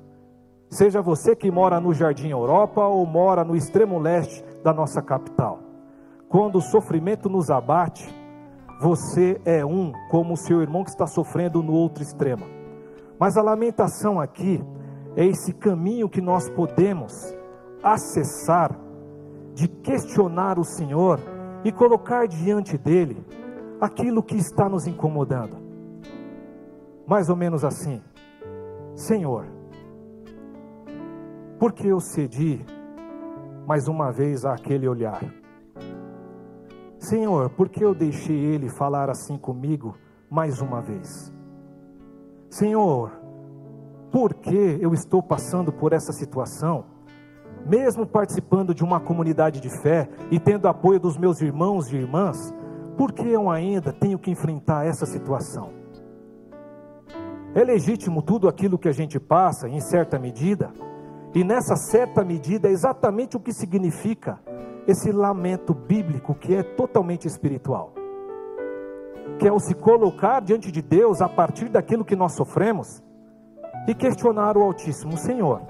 Seja 0.71 1.03
você 1.03 1.35
que 1.35 1.51
mora 1.51 1.81
no 1.81 1.93
Jardim 1.93 2.29
Europa 2.29 2.87
ou 2.87 3.05
mora 3.05 3.43
no 3.43 3.57
extremo 3.57 3.99
leste 3.99 4.45
da 4.63 4.73
nossa 4.73 5.03
capital. 5.03 5.59
Quando 6.29 6.59
o 6.59 6.63
sofrimento 6.63 7.29
nos 7.29 7.51
abate, 7.51 8.09
você 8.81 9.41
é 9.45 9.67
um 9.67 9.91
como 10.09 10.35
o 10.35 10.37
seu 10.37 10.63
irmão 10.63 10.85
que 10.85 10.91
está 10.91 11.09
sofrendo 11.09 11.61
no 11.61 11.73
outro 11.73 12.05
extremo. 12.05 12.47
Mas 13.19 13.37
a 13.37 13.43
lamentação 13.43 14.21
aqui 14.21 14.65
é 15.17 15.25
esse 15.25 15.53
caminho 15.53 16.09
que 16.09 16.21
nós 16.21 16.49
podemos 16.49 17.13
acessar 17.83 18.79
de 19.55 19.69
questionar 19.69 20.59
o 20.59 20.65
Senhor 20.65 21.19
e 21.65 21.73
colocar 21.73 22.27
diante 22.27 22.79
dele 22.79 23.25
aquilo 23.81 24.23
que 24.23 24.37
está 24.37 24.69
nos 24.69 24.87
incomodando 24.87 25.69
mais 27.09 27.31
ou 27.31 27.37
menos 27.37 27.65
assim: 27.65 28.03
Senhor, 28.95 29.47
por 31.59 31.73
que 31.73 31.89
eu 31.89 31.99
cedi 31.99 32.65
mais 33.67 33.89
uma 33.89 34.13
vez 34.13 34.45
àquele 34.45 34.87
olhar? 34.87 35.25
Senhor, 36.99 37.49
por 37.51 37.71
que 37.71 37.83
eu 37.83 37.95
deixei 37.95 38.37
ele 38.37 38.69
falar 38.69 39.09
assim 39.09 39.39
comigo 39.39 39.97
mais 40.29 40.61
uma 40.61 40.83
vez? 40.83 41.33
Senhor, 42.51 43.18
por 44.11 44.35
que 44.35 44.79
eu 44.81 44.95
estou 44.95 45.23
passando 45.23 45.73
por 45.73 45.93
essa 45.93 46.13
situação? 46.13 46.85
Mesmo 47.67 48.07
participando 48.07 48.75
de 48.75 48.83
uma 48.83 49.01
comunidade 49.01 49.61
de 49.61 49.69
fé 49.69 50.09
e 50.31 50.39
tendo 50.39 50.69
apoio 50.69 50.99
dos 50.99 51.19
meus 51.19 51.41
irmãos 51.43 51.93
e 51.93 51.97
irmãs, 51.97 52.55
por 52.97 53.13
que 53.13 53.29
eu 53.29 53.51
ainda 53.51 53.93
tenho 53.93 54.19
que 54.19 54.31
enfrentar 54.31 54.87
essa 54.87 55.05
situação? 55.05 55.71
É 57.55 57.63
legítimo 57.63 58.23
tudo 58.23 58.49
aquilo 58.49 58.79
que 58.79 58.89
a 58.89 58.93
gente 58.93 59.19
passa, 59.19 59.69
em 59.69 59.81
certa 59.81 60.19
medida, 60.19 60.73
e 61.35 61.45
nessa 61.45 61.77
certa 61.77 62.25
medida 62.25 62.69
é 62.69 62.73
exatamente 62.73 63.37
o 63.37 63.41
que 63.41 63.53
significa 63.53 64.39
esse 64.87 65.13
lamento 65.13 65.75
bíblico 65.75 66.35
que 66.35 66.55
é 66.55 66.63
totalmente 66.63 67.27
espiritual. 67.27 67.93
Que 69.39 69.47
é 69.47 69.53
o 69.53 69.59
se 69.59 69.75
colocar 69.75 70.41
diante 70.41 70.73
de 70.73 70.81
Deus 70.81 71.21
a 71.21 71.29
partir 71.29 71.69
daquilo 71.69 72.05
que 72.05 72.17
nós 72.17 72.33
sofremos 72.33 73.03
e 73.89 73.95
questionar 73.95 74.55
o 74.55 74.63
Altíssimo 74.63 75.17
Senhor. 75.17 75.63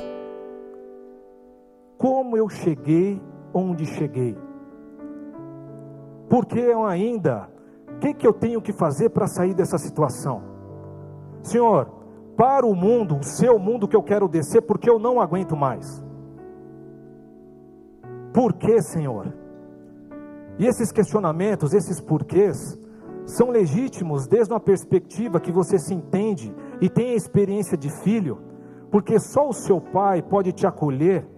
Como 1.97 2.37
eu 2.37 2.49
cheguei 2.49 3.23
onde 3.55 3.87
cheguei? 3.87 4.37
Porque 6.29 6.59
eu 6.59 6.85
ainda, 6.85 7.49
o 7.95 7.99
que, 8.01 8.13
que 8.13 8.27
eu 8.27 8.33
tenho 8.33 8.61
que 8.61 8.73
fazer 8.73 9.11
para 9.11 9.29
sair 9.29 9.55
dessa 9.55 9.79
situação? 9.79 10.43
Senhor, 11.43 11.89
para 12.37 12.67
o 12.67 12.75
mundo, 12.75 13.19
o 13.19 13.23
seu 13.23 13.57
mundo 13.57 13.87
que 13.87 13.95
eu 13.95 14.03
quero 14.03 14.29
descer, 14.29 14.63
porque 14.63 14.91
eu 14.91 14.99
não 14.99 15.21
aguento 15.21 15.57
mais. 15.57 16.05
Por 18.35 18.53
que, 18.53 18.83
Senhor? 18.83 19.33
E 20.59 20.67
esses 20.67 20.91
questionamentos, 20.91 21.73
esses 21.73 22.01
porquês, 22.01 22.77
são 23.29 23.51
legítimos 23.51 24.27
desde 24.27 24.53
uma 24.55 24.59
perspectiva 24.59 25.39
que 25.39 25.53
você 25.53 25.79
se 25.79 25.93
entende 25.93 26.55
e 26.81 26.89
tem 26.89 27.11
a 27.11 27.15
experiência 27.15 27.77
de 27.77 27.91
filho, 27.91 28.39
porque 28.91 29.21
só 29.21 29.47
o 29.47 29.53
seu 29.53 29.81
pai 29.81 30.23
pode 30.23 30.51
te 30.51 30.67
acolher 30.67 31.29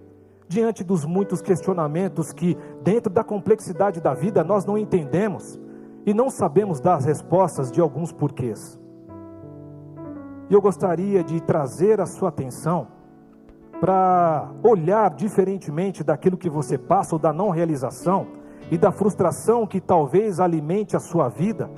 diante 0.48 0.84
dos 0.84 1.04
muitos 1.04 1.42
questionamentos 1.42 2.32
que, 2.32 2.56
dentro 2.82 3.12
da 3.12 3.24
complexidade 3.24 4.00
da 4.00 4.14
vida, 4.14 4.44
nós 4.44 4.64
não 4.64 4.78
entendemos 4.78 5.58
e 6.06 6.14
não 6.14 6.30
sabemos 6.30 6.80
dar 6.80 6.94
as 6.94 7.04
respostas 7.06 7.72
de 7.72 7.80
alguns 7.80 8.12
porquês. 8.12 8.78
E 10.48 10.54
eu 10.54 10.60
gostaria 10.60 11.24
de 11.24 11.40
trazer 11.40 12.00
a 12.00 12.06
sua 12.06 12.28
atenção 12.28 12.86
para 13.80 14.48
olhar 14.62 15.10
diferentemente 15.10 16.04
daquilo 16.04 16.36
que 16.36 16.48
você 16.48 16.78
passa 16.78 17.16
ou 17.16 17.18
da 17.18 17.32
não 17.32 17.50
realização 17.50 18.39
e 18.70 18.78
da 18.78 18.92
frustração 18.92 19.66
que 19.66 19.80
talvez 19.80 20.38
alimente 20.38 20.96
a 20.96 21.00
sua 21.00 21.28
vida 21.28 21.70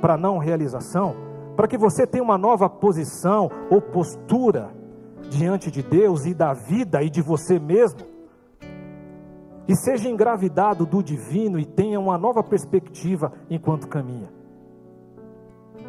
para 0.00 0.16
não 0.16 0.38
realização, 0.38 1.14
para 1.56 1.68
que 1.68 1.78
você 1.78 2.06
tenha 2.06 2.22
uma 2.22 2.36
nova 2.36 2.68
posição 2.68 3.50
ou 3.70 3.80
postura 3.80 4.70
diante 5.30 5.70
de 5.70 5.82
Deus 5.82 6.26
e 6.26 6.34
da 6.34 6.52
vida 6.52 7.02
e 7.02 7.08
de 7.08 7.22
você 7.22 7.58
mesmo. 7.58 8.00
E 9.68 9.74
seja 9.74 10.08
engravidado 10.08 10.86
do 10.86 11.02
divino 11.02 11.58
e 11.58 11.64
tenha 11.64 11.98
uma 11.98 12.16
nova 12.18 12.42
perspectiva 12.42 13.32
enquanto 13.50 13.88
caminha. 13.88 14.30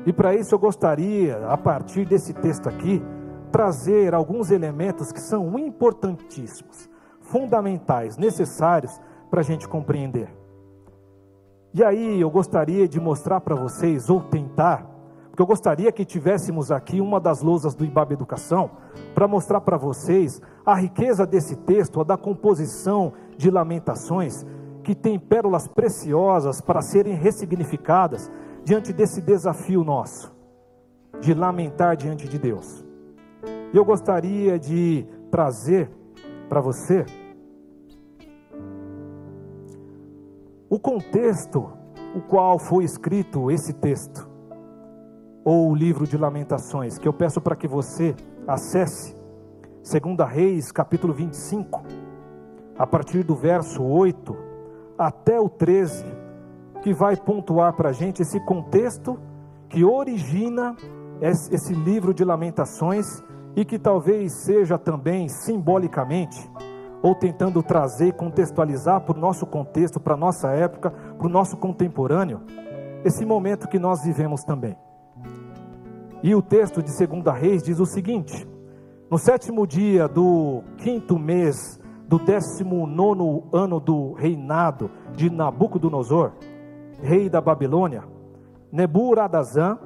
E 0.06 0.14
para 0.14 0.34
isso 0.34 0.56
eu 0.56 0.60
gostaria, 0.60 1.46
a 1.48 1.58
partir 1.58 2.06
desse 2.06 2.34
texto 2.34 2.68
aqui, 2.68 3.04
trazer 3.52 4.14
alguns 4.14 4.52
elementos 4.52 5.12
que 5.12 5.20
são 5.20 5.60
importantíssimos, 5.60 6.90
fundamentais, 7.22 8.18
necessários 8.18 9.00
para 9.30 9.42
a 9.42 9.44
gente 9.44 9.68
compreender. 9.68 10.30
E 11.74 11.84
aí 11.84 12.20
eu 12.20 12.30
gostaria 12.30 12.88
de 12.88 13.00
mostrar 13.00 13.42
para 13.42 13.56
vocês, 13.56 14.10
ou 14.10 14.22
tentar, 14.22 14.90
porque 15.30 15.42
eu 15.42 15.46
gostaria 15.46 15.92
que 15.92 16.04
tivéssemos 16.04 16.72
aqui 16.72 17.00
uma 17.00 17.20
das 17.20 17.44
lousas 17.44 17.76
do 17.76 17.86
IBAB 17.86 18.14
Educação, 18.14 18.72
para 19.14 19.28
mostrar 19.28 19.62
para 19.62 19.78
vocês 19.78 20.42
a 20.66 20.74
riqueza 20.74 21.28
desse 21.28 21.56
texto, 21.56 22.02
a 22.02 22.04
da 22.04 22.18
composição 22.18 23.14
de 23.38 23.52
lamentações, 23.52 24.46
que 24.84 24.96
tem 24.96 25.20
pérolas 25.20 25.68
preciosas 25.68 26.62
para 26.62 26.82
serem 26.82 27.14
ressignificadas 27.14 28.32
diante 28.64 28.92
desse 28.92 29.22
desafio 29.22 29.84
nosso, 29.84 30.34
de 31.20 31.34
lamentar 31.34 31.96
diante 31.96 32.28
de 32.28 32.40
Deus. 32.40 32.84
Eu 33.74 33.86
gostaria 33.86 34.58
de 34.58 35.06
trazer 35.30 35.92
para 36.50 36.62
você 36.62 37.06
o 40.70 40.80
contexto 40.80 41.78
o 42.16 42.22
qual 42.22 42.58
foi 42.58 42.84
escrito 42.84 43.52
esse 43.52 43.74
texto, 43.74 44.28
ou 45.44 45.70
o 45.70 45.76
livro 45.76 46.08
de 46.08 46.18
Lamentações, 46.18 46.98
que 46.98 47.08
eu 47.08 47.14
peço 47.14 47.40
para 47.40 47.56
que 47.56 47.68
você 47.68 48.16
acesse, 48.48 49.16
2 49.84 50.30
Reis, 50.30 50.72
capítulo 50.72 51.14
25, 51.14 51.84
a 52.78 52.88
partir 52.88 53.24
do 53.24 53.36
verso 53.36 53.84
8 53.84 54.36
até 54.98 55.40
o 55.40 55.48
13 55.48 56.06
que 56.82 56.94
vai 56.94 57.16
pontuar 57.16 57.74
para 57.74 57.90
a 57.90 57.94
gente 57.94 58.22
esse 58.22 58.40
contexto 58.40 59.20
que 59.70 59.84
origina 59.84 60.76
esse 61.22 61.74
livro 61.74 62.14
de 62.14 62.24
Lamentações 62.24 63.06
e 63.56 63.66
que 63.66 63.80
talvez 63.80 64.34
seja 64.44 64.78
também 64.78 65.28
simbolicamente 65.28 66.50
ou 67.02 67.14
tentando 67.14 67.62
trazer, 67.62 68.14
contextualizar 68.14 69.02
para 69.02 69.18
o 69.18 69.20
nosso 69.20 69.46
contexto, 69.46 70.00
para 70.00 70.16
a 70.16 70.18
nossa 70.18 70.50
época, 70.50 70.90
para 70.90 71.28
o 71.28 71.30
nosso 71.30 71.58
contemporâneo, 71.58 72.42
esse 73.06 73.26
momento 73.26 73.68
que 73.68 73.80
nós 73.80 74.04
vivemos 74.04 74.44
também. 74.44 74.76
E 76.24 76.34
o 76.34 76.42
texto 76.42 76.82
de 76.82 76.92
2 77.08 77.24
Reis 77.40 77.62
diz 77.62 77.80
o 77.80 77.86
seguinte: 77.86 78.48
No 79.10 79.18
sétimo 79.18 79.68
dia 79.68 80.08
do 80.08 80.64
quinto 80.78 81.18
mês 81.18 81.80
do 82.08 82.18
décimo 82.18 82.88
nono 82.88 83.44
ano 83.52 83.80
do 83.80 84.14
reinado 84.14 84.90
de 85.14 85.30
Nabucodonosor, 85.30 86.32
rei 87.02 87.30
da 87.30 87.40
Babilônia, 87.40 88.04
Neburadazã, 88.72 89.78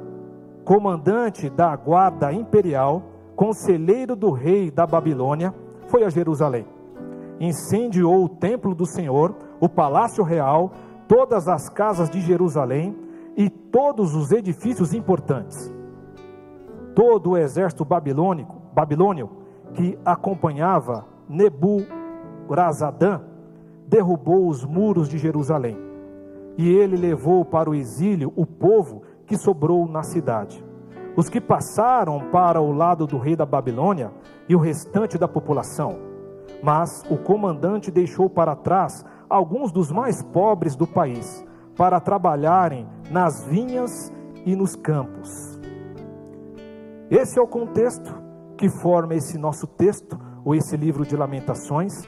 comandante 0.64 1.50
da 1.50 1.76
guarda 1.76 2.32
imperial, 2.32 3.04
conselheiro 3.36 4.16
do 4.16 4.32
rei 4.32 4.72
da 4.72 4.86
Babilônia, 4.86 5.54
foi 5.88 6.04
a 6.04 6.10
Jerusalém. 6.10 6.66
Incendiou 7.42 8.24
o 8.24 8.30
templo 8.30 8.74
do 8.74 8.86
Senhor, 8.86 9.36
o 9.60 9.68
palácio 9.68 10.24
real, 10.24 10.72
todas 11.08 11.50
as 11.50 11.68
casas 11.68 12.10
de 12.10 12.22
Jerusalém, 12.22 12.96
todos 13.72 14.14
os 14.14 14.32
edifícios 14.32 14.94
importantes. 14.94 15.74
Todo 16.94 17.32
o 17.32 17.38
exército 17.38 17.86
babilônico, 17.86 18.62
babilônio 18.74 19.30
que 19.74 19.98
acompanhava 20.04 21.06
Neburazadã 21.30 23.22
derrubou 23.88 24.48
os 24.48 24.66
muros 24.66 25.08
de 25.08 25.18
Jerusalém. 25.18 25.78
E 26.58 26.70
ele 26.70 26.98
levou 26.98 27.46
para 27.46 27.70
o 27.70 27.76
exílio 27.76 28.34
o 28.36 28.46
povo 28.46 29.04
que 29.26 29.38
sobrou 29.38 29.88
na 29.88 30.04
cidade. 30.04 30.64
Os 31.16 31.30
que 31.30 31.40
passaram 31.40 32.30
para 32.32 32.62
o 32.62 32.74
lado 32.74 33.08
do 33.08 33.18
rei 33.18 33.36
da 33.36 33.46
Babilônia 33.46 34.12
e 34.50 34.56
o 34.56 34.60
restante 34.60 35.18
da 35.18 35.28
população. 35.28 36.11
Mas 36.62 37.04
o 37.10 37.18
comandante 37.18 37.90
deixou 37.90 38.30
para 38.30 38.56
trás 38.56 39.06
alguns 39.30 39.72
dos 39.72 39.92
mais 39.92 40.22
pobres 40.22 40.76
do 40.76 40.86
país 40.86 41.44
para 41.76 42.00
trabalharem 42.00 42.88
nas 43.10 43.44
vinhas 43.46 44.12
e 44.46 44.56
nos 44.56 44.76
campos. 44.76 45.60
Esse 47.10 47.40
é 47.40 47.42
o 47.42 47.48
contexto 47.48 48.14
que 48.58 48.70
forma 48.70 49.16
esse 49.16 49.38
nosso 49.38 49.66
texto, 49.66 50.20
ou 50.46 50.56
esse 50.56 50.78
livro 50.78 51.06
de 51.06 51.16
Lamentações. 51.16 52.08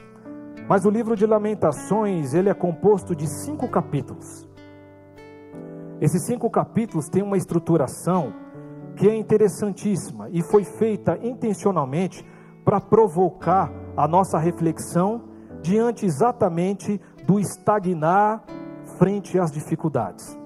Mas 0.68 0.84
o 0.84 0.90
livro 0.90 1.16
de 1.16 1.26
Lamentações, 1.26 2.32
ele 2.32 2.48
é 2.48 2.54
composto 2.54 3.14
de 3.14 3.26
cinco 3.26 3.68
capítulos. 3.68 4.48
Esses 6.00 6.24
cinco 6.24 6.50
capítulos 6.50 7.08
têm 7.08 7.22
uma 7.22 7.36
estruturação 7.36 8.32
que 8.96 9.08
é 9.08 9.16
interessantíssima 9.16 10.28
e 10.30 10.42
foi 10.42 10.64
feita 10.64 11.18
intencionalmente 11.22 12.24
para 12.64 12.80
provocar 12.80 13.70
a 13.96 14.08
nossa 14.08 14.38
reflexão 14.38 15.22
diante 15.62 16.04
exatamente 16.04 17.00
do 17.26 17.38
estagnar 17.38 18.44
frente 18.98 19.38
às 19.38 19.50
dificuldades. 19.50 20.38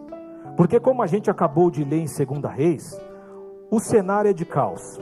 Porque, 0.57 0.79
como 0.79 1.03
a 1.03 1.07
gente 1.07 1.31
acabou 1.31 1.71
de 1.71 1.85
ler 1.85 2.01
em 2.01 2.27
2 2.41 2.53
Reis, 2.53 3.01
o 3.71 3.79
cenário 3.79 4.31
é 4.31 4.33
de 4.33 4.45
caos. 4.45 4.99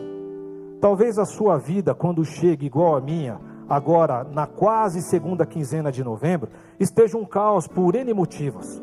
Talvez 0.81 1.19
a 1.19 1.25
sua 1.25 1.57
vida, 1.57 1.95
quando 1.95 2.25
chegue 2.25 2.67
igual 2.67 2.97
a 2.97 3.01
minha, 3.01 3.41
agora 3.69 4.25
na 4.25 4.47
quase 4.47 5.03
segunda 5.03 5.47
quinzena 5.47 5.91
de 5.91 6.05
novembro, 6.05 6.51
esteja 6.79 7.17
um 7.17 7.25
caos 7.25 7.67
por 7.67 7.95
N 7.95 8.13
motivos. 8.13 8.83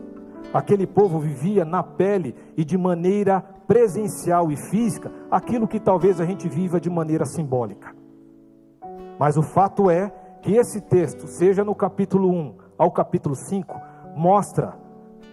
Aquele 0.53 0.85
povo 0.85 1.19
vivia 1.19 1.63
na 1.63 1.81
pele 1.81 2.35
e 2.57 2.65
de 2.65 2.77
maneira 2.77 3.41
presencial 3.67 4.51
e 4.51 4.57
física 4.57 5.11
aquilo 5.31 5.67
que 5.67 5.79
talvez 5.79 6.19
a 6.19 6.25
gente 6.25 6.47
viva 6.49 6.79
de 6.79 6.89
maneira 6.89 7.25
simbólica. 7.25 8.02
Mas 9.19 9.37
o 9.37 9.41
fato 9.41 9.89
é 9.89 10.11
que 10.41 10.53
esse 10.55 10.81
texto, 10.81 11.27
seja 11.27 11.63
no 11.63 11.73
capítulo 11.73 12.29
1 12.29 12.55
ao 12.77 12.91
capítulo 12.91 13.35
5, 13.35 13.79
mostra 14.15 14.77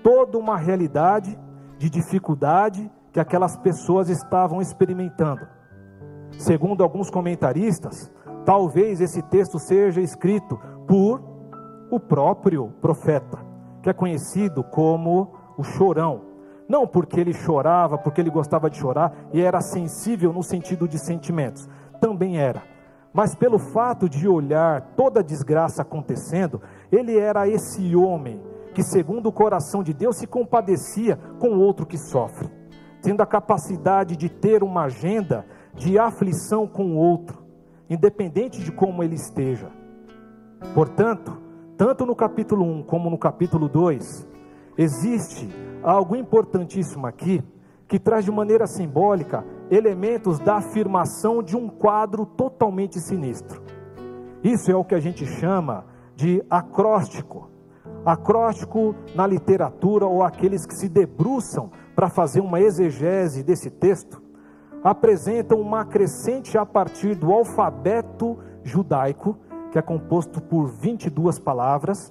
toda 0.03 0.39
uma 0.39 0.57
realidade 0.57 1.39
de 1.79 1.91
dificuldade 1.91 2.91
que 3.13 3.19
aquelas 3.19 3.57
pessoas 3.57 4.09
estavam 4.09 4.61
experimentando. 4.61 5.47
Segundo 6.39 6.83
alguns 6.83 7.11
comentaristas, 7.11 8.11
talvez 8.45 9.01
esse 9.01 9.21
texto 9.23 9.59
seja 9.59 10.01
escrito 10.01 10.59
por 10.87 11.23
o 11.91 11.99
próprio 11.99 12.73
profeta, 12.81 13.39
que 13.83 13.91
é 13.91 13.93
conhecido 13.93 14.63
como 14.63 15.33
o 15.59 15.65
chorão. 15.65 16.23
Não 16.69 16.87
porque 16.87 17.19
ele 17.19 17.33
chorava, 17.33 17.99
porque 17.99 18.21
ele 18.21 18.31
gostava 18.31 18.71
de 18.71 18.77
chorar 18.77 19.13
e 19.33 19.41
era 19.41 19.61
sensível 19.61 20.33
no 20.33 20.43
sentido 20.43 20.87
de 20.87 20.99
sentimentos, 20.99 21.69
também 22.01 22.39
era. 22.39 22.63
Mas 23.13 23.35
pelo 23.35 23.59
fato 23.59 24.09
de 24.09 24.29
olhar 24.29 24.93
toda 24.97 25.21
a 25.21 25.23
desgraça 25.23 25.83
acontecendo, 25.83 26.61
ele 26.93 27.19
era 27.19 27.49
esse 27.49 27.95
homem 27.97 28.41
que, 28.73 28.83
segundo 28.83 29.29
o 29.29 29.33
coração 29.33 29.83
de 29.83 29.93
Deus, 29.93 30.17
se 30.17 30.27
compadecia 30.27 31.19
com 31.39 31.59
outro 31.59 31.85
que 31.85 31.99
sofre, 31.99 32.49
tendo 33.03 33.21
a 33.21 33.27
capacidade 33.27 34.17
de 34.17 34.29
ter 34.29 34.63
uma 34.63 34.85
agenda 34.85 35.45
de 35.75 35.99
aflição 35.99 36.69
com 36.69 36.93
o 36.93 36.97
outro, 36.97 37.43
independente 37.89 38.63
de 38.63 38.71
como 38.71 39.03
ele 39.03 39.17
esteja. 39.17 39.69
Portanto, 40.73 41.37
tanto 41.77 42.07
no 42.07 42.15
capítulo 42.15 42.65
1 42.65 42.83
como 42.85 43.11
no 43.11 43.19
capítulo 43.19 43.69
2, 43.69 44.29
existe 44.79 45.49
algo 45.83 46.15
importantíssimo 46.15 47.07
aqui 47.07 47.43
que 47.89 47.99
traz 47.99 48.25
de 48.25 48.31
maneira 48.31 48.69
simbólica 48.69 49.45
elementos 49.71 50.39
da 50.39 50.57
afirmação 50.57 51.43
de 51.43 51.57
um 51.57 51.69
quadro 51.69 52.27
totalmente 52.27 52.99
sinistro. 52.99 53.63
Isso 54.43 54.71
é 54.71 54.75
o 54.75 54.85
que 54.85 54.95
a 54.95 55.01
gente 55.01 55.25
chama 55.25 55.85
de 56.17 56.43
acróstico. 56.51 57.49
Acróstico 58.05 58.95
na 59.15 59.27
literatura 59.27 60.07
ou 60.07 60.23
aqueles 60.23 60.67
que 60.67 60.75
se 60.75 60.89
debruçam 60.89 61.71
para 61.95 62.09
fazer 62.09 62.41
uma 62.41 62.61
exegese 62.61 63.43
desse 63.43 63.71
texto, 63.71 64.23
apresentam 64.83 65.61
uma 65.61 65.85
crescente 65.85 66.57
a 66.57 66.65
partir 66.65 67.15
do 67.15 67.31
alfabeto 67.33 68.39
judaico, 68.63 69.39
que 69.71 69.79
é 69.79 69.83
composto 69.83 70.41
por 70.41 70.67
22 70.67 71.39
palavras, 71.39 72.11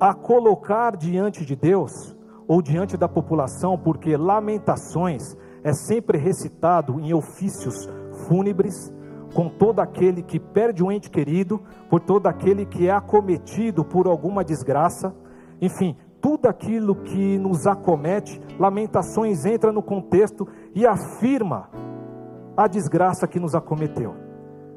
a 0.00 0.14
colocar 0.14 0.96
diante 0.96 1.44
de 1.44 1.54
Deus 1.54 2.16
ou 2.50 2.60
diante 2.60 2.96
da 2.96 3.08
população, 3.08 3.78
porque 3.78 4.16
lamentações 4.16 5.36
é 5.62 5.72
sempre 5.72 6.18
recitado 6.18 6.98
em 6.98 7.14
ofícios 7.14 7.88
fúnebres, 8.26 8.92
com 9.32 9.48
todo 9.48 9.78
aquele 9.78 10.20
que 10.20 10.40
perde 10.40 10.82
um 10.82 10.90
ente 10.90 11.08
querido, 11.08 11.60
por 11.88 12.00
todo 12.00 12.26
aquele 12.26 12.66
que 12.66 12.88
é 12.88 12.90
acometido 12.90 13.84
por 13.84 14.08
alguma 14.08 14.42
desgraça, 14.42 15.14
enfim, 15.60 15.96
tudo 16.20 16.48
aquilo 16.48 16.96
que 16.96 17.38
nos 17.38 17.68
acomete, 17.68 18.40
Lamentações 18.58 19.44
entra 19.44 19.70
no 19.70 19.80
contexto 19.80 20.48
e 20.74 20.84
afirma 20.84 21.70
a 22.56 22.66
desgraça 22.66 23.28
que 23.28 23.38
nos 23.38 23.54
acometeu. 23.54 24.16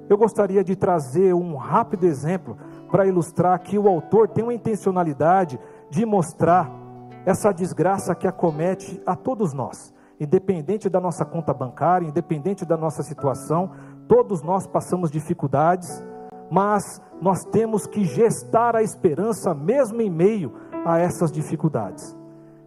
Eu 0.07 0.15
gostaria 0.15 0.63
de 0.63 0.75
trazer 0.75 1.33
um 1.33 1.55
rápido 1.55 2.03
exemplo 2.03 2.55
para 2.91 3.07
ilustrar 3.07 3.59
que 3.63 3.79
o 3.79 3.87
autor 3.87 4.27
tem 4.27 4.43
uma 4.43 4.53
intencionalidade 4.53 5.59
de 5.89 6.05
mostrar 6.05 6.82
essa 7.25 7.51
desgraça 7.51 8.13
que 8.13 8.27
acomete 8.27 9.01
a 9.05 9.15
todos 9.15 9.53
nós, 9.53 9.93
independente 10.19 10.89
da 10.89 10.99
nossa 10.99 11.23
conta 11.23 11.53
bancária, 11.53 12.07
independente 12.07 12.65
da 12.65 12.75
nossa 12.75 13.01
situação, 13.01 13.71
todos 14.07 14.41
nós 14.41 14.67
passamos 14.67 15.09
dificuldades, 15.09 16.03
mas 16.51 17.01
nós 17.21 17.45
temos 17.45 17.87
que 17.87 18.03
gestar 18.03 18.75
a 18.75 18.83
esperança 18.83 19.53
mesmo 19.53 20.01
em 20.01 20.09
meio 20.09 20.53
a 20.85 20.99
essas 20.99 21.31
dificuldades. 21.31 22.17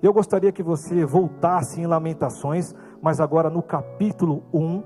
Eu 0.02 0.12
gostaria 0.12 0.52
que 0.52 0.62
você 0.62 1.04
voltasse 1.04 1.80
em 1.80 1.86
Lamentações, 1.86 2.74
mas 3.02 3.20
agora 3.20 3.50
no 3.50 3.62
capítulo 3.62 4.42
1, 4.52 4.82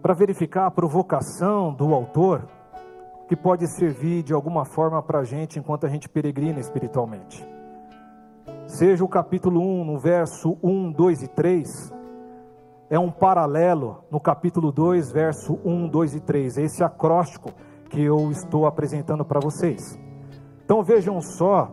para 0.00 0.14
verificar 0.14 0.66
a 0.66 0.70
provocação 0.70 1.74
do 1.74 1.92
autor 1.92 2.48
que 3.30 3.36
pode 3.36 3.64
servir 3.68 4.24
de 4.24 4.34
alguma 4.34 4.64
forma 4.64 5.00
para 5.00 5.20
a 5.20 5.24
gente 5.24 5.56
enquanto 5.56 5.86
a 5.86 5.88
gente 5.88 6.08
peregrina 6.08 6.58
espiritualmente. 6.58 7.48
Seja 8.66 9.04
o 9.04 9.08
capítulo 9.08 9.60
1, 9.60 9.84
no 9.84 10.00
verso 10.00 10.58
1, 10.60 10.90
2 10.90 11.22
e 11.22 11.28
3, 11.28 11.92
é 12.90 12.98
um 12.98 13.08
paralelo 13.08 14.02
no 14.10 14.18
capítulo 14.18 14.72
2, 14.72 15.12
verso 15.12 15.60
1, 15.64 15.86
2 15.86 16.16
e 16.16 16.20
3, 16.20 16.58
é 16.58 16.62
esse 16.62 16.82
acróstico 16.82 17.52
que 17.88 18.02
eu 18.02 18.32
estou 18.32 18.66
apresentando 18.66 19.24
para 19.24 19.38
vocês. 19.38 19.96
Então 20.64 20.82
vejam 20.82 21.20
só 21.20 21.70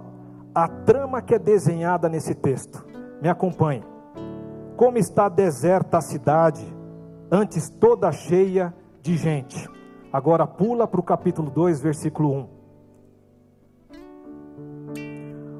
a 0.53 0.67
trama 0.67 1.23
que 1.23 1.33
é 1.33 1.39
desenhada 1.39 2.07
nesse 2.07 2.35
texto. 2.35 2.85
Me 3.19 3.29
acompanhe. 3.29 3.83
Como 4.75 4.99
está 4.99 5.27
deserta 5.27 5.97
a 5.97 6.01
cidade, 6.01 6.63
antes 7.31 7.67
toda 7.67 8.11
cheia 8.11 8.71
de 9.01 9.17
gente. 9.17 9.76
Agora 10.11 10.47
pula 10.47 10.87
para 10.87 10.99
o 10.99 11.03
capítulo 11.03 11.49
2, 11.49 11.81
versículo 11.81 12.33
1. 12.33 12.57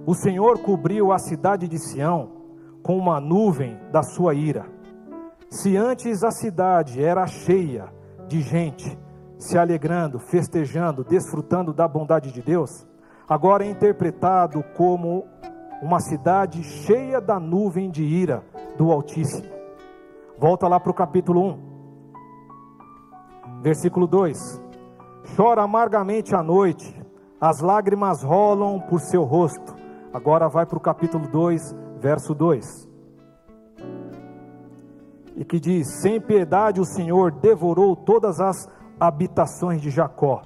O 0.06 0.14
Senhor 0.14 0.60
cobriu 0.60 1.12
a 1.12 1.20
cidade 1.20 1.68
de 1.68 1.78
Sião 1.78 2.32
com 2.82 2.98
uma 2.98 3.20
nuvem 3.20 3.78
da 3.92 4.02
sua 4.02 4.34
ira. 4.34 4.66
Se 5.50 5.76
antes 5.76 6.24
a 6.24 6.32
cidade 6.32 7.04
era 7.04 7.28
cheia 7.28 7.94
de 8.28 8.42
gente, 8.42 8.98
se 9.38 9.58
alegrando, 9.58 10.18
festejando, 10.18 11.04
desfrutando 11.04 11.74
da 11.74 11.86
bondade 11.86 12.32
de 12.32 12.42
Deus, 12.42 12.88
agora 13.28 13.66
é 13.66 13.70
interpretado 13.70 14.64
como 14.76 15.26
uma 15.82 16.00
cidade 16.00 16.64
cheia 16.64 17.20
da 17.20 17.38
nuvem 17.38 17.92
de 17.92 18.04
ira 18.04 18.44
do 18.78 18.94
Altíssimo. 18.94 19.50
Volta 20.40 20.70
lá 20.70 20.80
para 20.80 20.92
o 20.92 20.96
capítulo 20.96 21.44
1. 21.44 21.67
Versículo 23.62 24.08
2: 24.08 24.62
Chora 25.36 25.64
amargamente 25.64 26.36
à 26.36 26.44
noite, 26.44 26.96
as 27.40 27.60
lágrimas 27.60 28.24
rolam 28.24 28.80
por 28.80 29.00
seu 29.00 29.24
rosto. 29.24 29.76
Agora 30.14 30.48
vai 30.48 30.66
para 30.66 30.78
o 30.78 30.82
capítulo 30.82 31.28
2, 31.28 31.76
verso 32.00 32.34
2. 32.34 32.88
E 35.36 35.46
que 35.46 35.60
diz: 35.60 36.02
Sem 36.02 36.20
piedade 36.20 36.80
o 36.80 36.86
Senhor 36.86 37.32
devorou 37.32 37.96
todas 37.96 38.40
as 38.40 38.70
habitações 39.00 39.82
de 39.82 39.90
Jacó. 39.90 40.42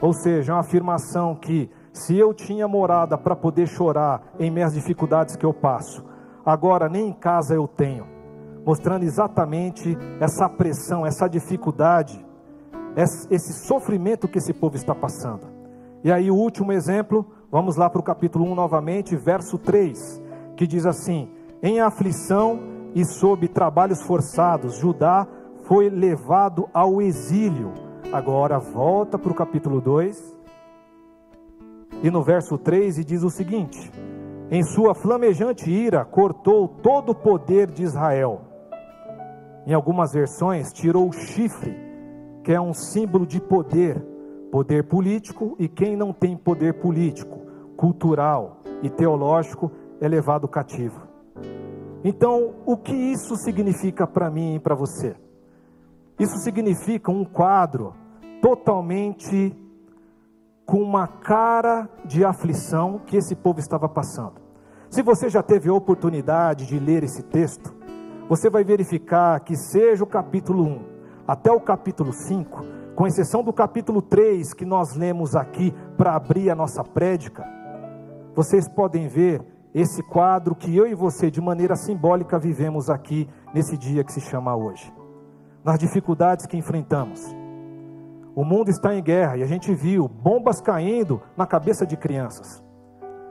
Ou 0.00 0.12
seja, 0.12 0.54
uma 0.54 0.60
afirmação 0.60 1.34
que 1.34 1.70
se 1.92 2.16
eu 2.16 2.32
tinha 2.32 2.66
morada 2.66 3.18
para 3.18 3.36
poder 3.36 3.66
chorar 3.66 4.22
em 4.38 4.50
minhas 4.50 4.74
dificuldades 4.74 5.36
que 5.36 5.44
eu 5.44 5.52
passo, 5.52 6.04
agora 6.44 6.88
nem 6.88 7.08
em 7.08 7.12
casa 7.12 7.54
eu 7.54 7.68
tenho, 7.68 8.06
mostrando 8.64 9.04
exatamente 9.04 9.96
essa 10.18 10.48
pressão, 10.48 11.04
essa 11.04 11.28
dificuldade, 11.28 12.24
esse 12.96 13.52
sofrimento 13.52 14.28
que 14.28 14.38
esse 14.38 14.52
povo 14.52 14.76
está 14.76 14.94
passando. 14.94 15.46
E 16.04 16.10
aí, 16.10 16.30
o 16.30 16.34
último 16.34 16.72
exemplo, 16.72 17.26
vamos 17.50 17.76
lá 17.76 17.88
para 17.88 18.00
o 18.00 18.04
capítulo 18.04 18.44
1 18.44 18.54
novamente, 18.54 19.16
verso 19.16 19.56
3, 19.58 20.22
que 20.56 20.66
diz 20.66 20.84
assim: 20.84 21.30
Em 21.62 21.80
aflição 21.80 22.60
e 22.94 23.04
sob 23.04 23.48
trabalhos 23.48 24.02
forçados, 24.02 24.78
Judá 24.78 25.26
foi 25.62 25.88
levado 25.88 26.68
ao 26.72 27.00
exílio. 27.00 27.72
Agora 28.12 28.58
volta 28.58 29.18
para 29.18 29.32
o 29.32 29.34
capítulo 29.34 29.80
2, 29.80 30.36
e 32.02 32.10
no 32.10 32.22
verso 32.22 32.58
3 32.58 32.98
e 32.98 33.04
diz 33.04 33.22
o 33.22 33.30
seguinte: 33.30 33.90
Em 34.50 34.62
sua 34.62 34.94
flamejante 34.94 35.70
ira 35.70 36.04
cortou 36.04 36.68
todo 36.68 37.10
o 37.10 37.14
poder 37.14 37.70
de 37.70 37.84
Israel. 37.84 38.42
Em 39.64 39.72
algumas 39.72 40.12
versões, 40.12 40.72
tirou 40.72 41.08
o 41.08 41.12
chifre, 41.12 41.76
que 42.42 42.52
é 42.52 42.60
um 42.60 42.74
símbolo 42.74 43.26
de 43.26 43.40
poder, 43.40 44.00
poder 44.50 44.84
político, 44.84 45.56
e 45.58 45.68
quem 45.68 45.96
não 45.96 46.12
tem 46.12 46.36
poder 46.36 46.74
político, 46.74 47.38
cultural 47.76 48.60
e 48.82 48.90
teológico 48.90 49.70
é 50.00 50.08
levado 50.08 50.48
cativo. 50.48 51.00
Então, 52.04 52.54
o 52.66 52.76
que 52.76 52.94
isso 52.94 53.36
significa 53.36 54.06
para 54.06 54.30
mim 54.30 54.56
e 54.56 54.58
para 54.58 54.74
você? 54.74 55.14
Isso 56.18 56.36
significa 56.38 57.10
um 57.10 57.24
quadro 57.24 57.94
totalmente 58.40 59.56
com 60.66 60.82
uma 60.82 61.06
cara 61.06 61.88
de 62.04 62.24
aflição 62.24 63.00
que 63.06 63.16
esse 63.16 63.36
povo 63.36 63.60
estava 63.60 63.88
passando. 63.88 64.40
Se 64.90 65.02
você 65.02 65.28
já 65.28 65.42
teve 65.42 65.68
a 65.68 65.74
oportunidade 65.74 66.66
de 66.66 66.78
ler 66.78 67.04
esse 67.04 67.22
texto, 67.22 67.74
você 68.28 68.50
vai 68.50 68.64
verificar 68.64 69.40
que, 69.40 69.56
seja 69.56 70.04
o 70.04 70.06
capítulo 70.06 70.64
1 70.64 70.91
até 71.26 71.50
o 71.50 71.60
capítulo 71.60 72.12
5, 72.12 72.64
com 72.94 73.06
exceção 73.06 73.42
do 73.42 73.52
capítulo 73.52 74.02
3 74.02 74.54
que 74.54 74.64
nós 74.64 74.94
lemos 74.94 75.34
aqui 75.34 75.74
para 75.96 76.14
abrir 76.14 76.50
a 76.50 76.54
nossa 76.54 76.82
prédica, 76.82 77.44
vocês 78.34 78.68
podem 78.68 79.08
ver 79.08 79.42
esse 79.74 80.02
quadro 80.02 80.54
que 80.54 80.76
eu 80.76 80.86
e 80.86 80.94
você, 80.94 81.30
de 81.30 81.40
maneira 81.40 81.76
simbólica, 81.76 82.38
vivemos 82.38 82.90
aqui 82.90 83.28
nesse 83.54 83.76
dia 83.76 84.04
que 84.04 84.12
se 84.12 84.20
chama 84.20 84.54
hoje. 84.54 84.92
Nas 85.64 85.78
dificuldades 85.78 86.46
que 86.46 86.56
enfrentamos 86.56 87.42
o 88.34 88.44
mundo 88.44 88.70
está 88.70 88.94
em 88.94 89.02
guerra 89.02 89.36
e 89.36 89.42
a 89.42 89.46
gente 89.46 89.74
viu 89.74 90.08
bombas 90.08 90.60
caindo 90.60 91.20
na 91.36 91.46
cabeça 91.46 91.86
de 91.86 91.98
crianças. 91.98 92.62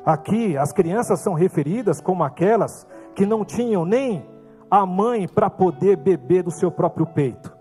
Aqui, 0.05 0.55
as 0.55 0.71
crianças 0.71 1.19
são 1.19 1.33
referidas 1.33 1.99
como 1.99 2.23
aquelas 2.23 2.87
que 3.15 3.25
não 3.25 3.43
tinham 3.43 3.83
nem 3.83 4.23
a 4.69 4.85
mãe 4.85 5.27
para 5.27 5.49
poder 5.49 5.97
beber 5.97 6.43
do 6.43 6.51
seu 6.51 6.71
próprio 6.71 7.05
peito, 7.05 7.51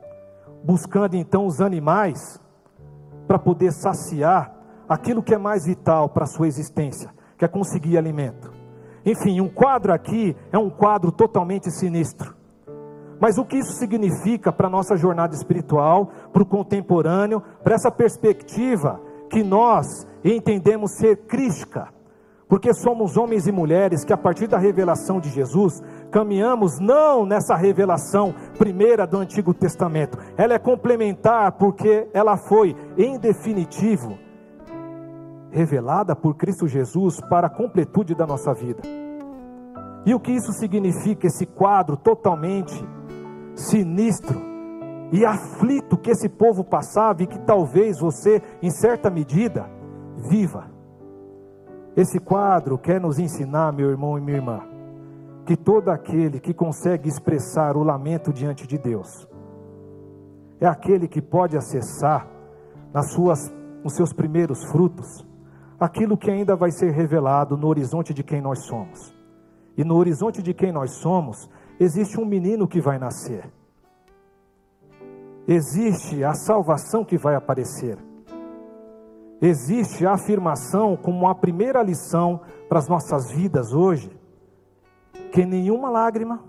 buscando 0.64 1.14
então 1.14 1.46
os 1.46 1.60
animais 1.60 2.40
para 3.26 3.38
poder 3.38 3.72
saciar 3.72 4.54
aquilo 4.88 5.22
que 5.22 5.34
é 5.34 5.38
mais 5.38 5.64
vital 5.66 6.08
para 6.08 6.24
a 6.24 6.26
sua 6.26 6.48
existência, 6.48 7.10
que 7.38 7.44
é 7.44 7.48
conseguir 7.48 7.96
alimento. 7.96 8.52
Enfim, 9.04 9.40
um 9.40 9.48
quadro 9.48 9.92
aqui 9.92 10.36
é 10.52 10.58
um 10.58 10.68
quadro 10.68 11.10
totalmente 11.12 11.70
sinistro. 11.70 12.34
Mas 13.20 13.38
o 13.38 13.44
que 13.44 13.58
isso 13.58 13.72
significa 13.72 14.50
para 14.50 14.66
a 14.66 14.70
nossa 14.70 14.96
jornada 14.96 15.34
espiritual, 15.34 16.10
para 16.32 16.42
o 16.42 16.46
contemporâneo, 16.46 17.42
para 17.62 17.74
essa 17.74 17.90
perspectiva 17.90 19.00
que 19.28 19.42
nós 19.42 20.06
entendemos 20.24 20.96
ser 20.96 21.26
crística? 21.26 21.88
Porque 22.50 22.74
somos 22.74 23.16
homens 23.16 23.46
e 23.46 23.52
mulheres 23.52 24.04
que, 24.04 24.12
a 24.12 24.16
partir 24.16 24.48
da 24.48 24.58
revelação 24.58 25.20
de 25.20 25.28
Jesus, 25.30 25.80
caminhamos 26.10 26.80
não 26.80 27.24
nessa 27.24 27.54
revelação 27.54 28.34
primeira 28.58 29.06
do 29.06 29.18
Antigo 29.18 29.54
Testamento, 29.54 30.18
ela 30.36 30.54
é 30.54 30.58
complementar 30.58 31.52
porque 31.52 32.08
ela 32.12 32.36
foi, 32.36 32.74
em 32.98 33.16
definitivo, 33.20 34.18
revelada 35.52 36.16
por 36.16 36.34
Cristo 36.34 36.66
Jesus 36.66 37.20
para 37.30 37.46
a 37.46 37.50
completude 37.50 38.16
da 38.16 38.26
nossa 38.26 38.52
vida. 38.52 38.82
E 40.04 40.12
o 40.12 40.18
que 40.18 40.32
isso 40.32 40.52
significa, 40.52 41.28
esse 41.28 41.46
quadro 41.46 41.96
totalmente 41.96 42.74
sinistro 43.54 44.40
e 45.12 45.24
aflito 45.24 45.96
que 45.96 46.10
esse 46.10 46.28
povo 46.28 46.64
passava 46.64 47.22
e 47.22 47.28
que 47.28 47.38
talvez 47.38 48.00
você, 48.00 48.42
em 48.60 48.70
certa 48.70 49.08
medida, 49.08 49.70
viva. 50.28 50.69
Esse 51.96 52.18
quadro 52.20 52.78
quer 52.78 53.00
nos 53.00 53.18
ensinar, 53.18 53.72
meu 53.72 53.90
irmão 53.90 54.16
e 54.16 54.20
minha 54.20 54.36
irmã, 54.36 54.60
que 55.44 55.56
todo 55.56 55.88
aquele 55.88 56.38
que 56.38 56.54
consegue 56.54 57.08
expressar 57.08 57.76
o 57.76 57.82
lamento 57.82 58.32
diante 58.32 58.66
de 58.66 58.78
Deus 58.78 59.28
é 60.60 60.66
aquele 60.66 61.08
que 61.08 61.22
pode 61.22 61.56
acessar 61.56 62.28
nas 62.92 63.12
suas, 63.12 63.50
nos 63.82 63.94
seus 63.94 64.12
primeiros 64.12 64.62
frutos 64.64 65.26
aquilo 65.80 66.18
que 66.18 66.30
ainda 66.30 66.54
vai 66.54 66.70
ser 66.70 66.90
revelado 66.90 67.56
no 67.56 67.66
horizonte 67.66 68.12
de 68.12 68.22
quem 68.22 68.42
nós 68.42 68.66
somos. 68.66 69.18
E 69.76 69.82
no 69.82 69.96
horizonte 69.96 70.42
de 70.42 70.52
quem 70.52 70.70
nós 70.70 70.96
somos, 70.96 71.48
existe 71.78 72.20
um 72.20 72.26
menino 72.26 72.68
que 72.68 72.82
vai 72.82 72.98
nascer. 72.98 73.50
Existe 75.48 76.22
a 76.22 76.34
salvação 76.34 77.02
que 77.02 77.16
vai 77.16 77.34
aparecer. 77.34 77.96
Existe 79.42 80.06
a 80.06 80.12
afirmação 80.12 80.96
como 80.96 81.26
a 81.26 81.34
primeira 81.34 81.82
lição 81.82 82.40
para 82.68 82.78
as 82.78 82.88
nossas 82.88 83.30
vidas 83.30 83.72
hoje, 83.72 84.10
que 85.32 85.46
nenhuma 85.46 85.88
lágrima, 85.88 86.44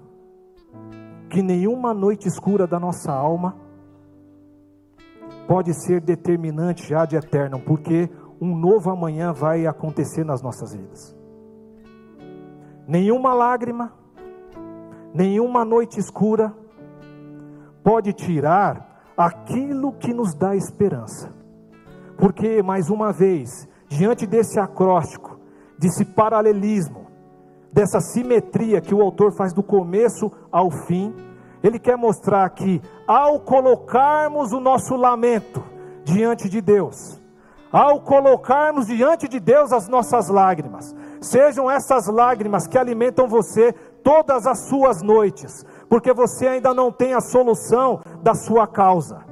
que 1.29 1.41
nenhuma 1.41 1.93
noite 1.93 2.27
escura 2.27 2.67
da 2.67 2.79
nossa 2.79 3.13
alma 3.13 3.55
pode 5.47 5.73
ser 5.73 6.01
determinante 6.01 6.89
já 6.89 7.05
de 7.05 7.15
eterno, 7.15 7.61
porque 7.61 8.09
um 8.41 8.55
novo 8.55 8.89
amanhã 8.89 9.31
vai 9.31 9.65
acontecer 9.65 10.25
nas 10.25 10.41
nossas 10.41 10.73
vidas. 10.73 11.15
Nenhuma 12.85 13.33
lágrima, 13.33 13.93
nenhuma 15.13 15.63
noite 15.63 15.97
escura 15.97 16.53
pode 17.81 18.11
tirar 18.11 19.13
aquilo 19.15 19.93
que 19.93 20.13
nos 20.13 20.33
dá 20.33 20.55
esperança. 20.57 21.40
Porque, 22.21 22.61
mais 22.61 22.91
uma 22.91 23.11
vez, 23.11 23.67
diante 23.87 24.27
desse 24.27 24.59
acróstico, 24.59 25.39
desse 25.79 26.05
paralelismo, 26.05 27.07
dessa 27.73 27.99
simetria 27.99 28.79
que 28.79 28.93
o 28.93 29.01
autor 29.01 29.31
faz 29.31 29.53
do 29.53 29.63
começo 29.63 30.31
ao 30.51 30.69
fim, 30.69 31.15
ele 31.63 31.79
quer 31.79 31.97
mostrar 31.97 32.47
que, 32.51 32.79
ao 33.07 33.39
colocarmos 33.39 34.51
o 34.51 34.59
nosso 34.59 34.95
lamento 34.95 35.63
diante 36.03 36.47
de 36.47 36.61
Deus, 36.61 37.19
ao 37.71 37.99
colocarmos 38.01 38.85
diante 38.85 39.27
de 39.27 39.39
Deus 39.39 39.73
as 39.73 39.87
nossas 39.87 40.29
lágrimas, 40.29 40.95
sejam 41.19 41.71
essas 41.71 42.05
lágrimas 42.05 42.67
que 42.67 42.77
alimentam 42.77 43.27
você 43.27 43.73
todas 44.03 44.45
as 44.45 44.67
suas 44.67 45.01
noites, 45.01 45.65
porque 45.89 46.13
você 46.13 46.47
ainda 46.47 46.71
não 46.71 46.91
tem 46.91 47.15
a 47.15 47.19
solução 47.19 47.99
da 48.21 48.35
sua 48.35 48.67
causa. 48.67 49.30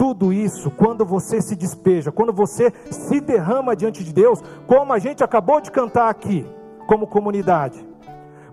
Tudo 0.00 0.32
isso, 0.32 0.70
quando 0.70 1.04
você 1.04 1.42
se 1.42 1.54
despeja, 1.54 2.10
quando 2.10 2.32
você 2.32 2.72
se 2.90 3.20
derrama 3.20 3.76
diante 3.76 4.02
de 4.02 4.14
Deus, 4.14 4.40
como 4.66 4.94
a 4.94 4.98
gente 4.98 5.22
acabou 5.22 5.60
de 5.60 5.70
cantar 5.70 6.08
aqui, 6.08 6.46
como 6.86 7.06
comunidade, 7.06 7.86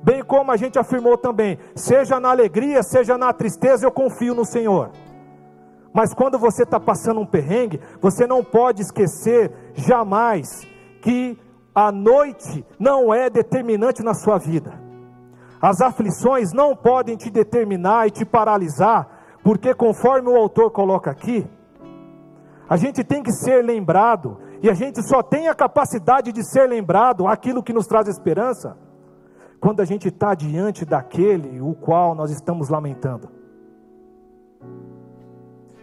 bem 0.03 0.21
como 0.21 0.51
a 0.51 0.57
gente 0.57 0.77
afirmou 0.77 1.17
também, 1.17 1.57
seja 1.73 2.19
na 2.19 2.31
alegria, 2.31 2.83
seja 2.83 3.17
na 3.17 3.31
tristeza, 3.31 3.85
eu 3.85 3.91
confio 3.93 4.35
no 4.35 4.43
Senhor. 4.43 4.91
Mas 5.93 6.13
quando 6.13 6.37
você 6.37 6.63
está 6.63 6.81
passando 6.81 7.21
um 7.21 7.25
perrengue, 7.25 7.79
você 8.01 8.27
não 8.27 8.43
pode 8.43 8.81
esquecer 8.81 9.49
jamais 9.73 10.67
que 11.01 11.39
a 11.73 11.93
noite 11.93 12.65
não 12.77 13.13
é 13.13 13.29
determinante 13.29 14.03
na 14.03 14.13
sua 14.13 14.37
vida. 14.37 14.73
As 15.61 15.79
aflições 15.79 16.51
não 16.51 16.75
podem 16.75 17.15
te 17.15 17.29
determinar 17.29 18.05
e 18.05 18.11
te 18.11 18.25
paralisar, 18.25 19.16
porque 19.47 19.73
conforme 19.73 20.27
o 20.27 20.35
autor 20.35 20.71
coloca 20.71 21.09
aqui, 21.09 21.49
a 22.67 22.75
gente 22.75 23.01
tem 23.01 23.23
que 23.23 23.31
ser 23.31 23.63
lembrado, 23.63 24.37
e 24.61 24.69
a 24.69 24.73
gente 24.73 25.01
só 25.01 25.23
tem 25.23 25.47
a 25.47 25.55
capacidade 25.55 26.33
de 26.33 26.43
ser 26.43 26.67
lembrado 26.67 27.25
aquilo 27.25 27.63
que 27.63 27.71
nos 27.71 27.87
traz 27.87 28.09
esperança, 28.09 28.77
quando 29.57 29.79
a 29.79 29.85
gente 29.85 30.09
está 30.09 30.35
diante 30.35 30.83
daquele 30.83 31.61
o 31.61 31.73
qual 31.73 32.13
nós 32.13 32.29
estamos 32.29 32.67
lamentando. 32.67 33.29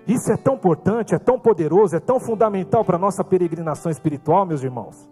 Isso 0.06 0.30
é 0.30 0.36
tão 0.36 0.56
importante, 0.56 1.14
é 1.14 1.18
tão 1.18 1.40
poderoso, 1.40 1.96
é 1.96 2.00
tão 2.00 2.20
fundamental 2.20 2.84
para 2.84 2.96
a 2.96 3.00
nossa 3.00 3.24
peregrinação 3.24 3.90
espiritual, 3.90 4.44
meus 4.44 4.62
irmãos 4.62 5.08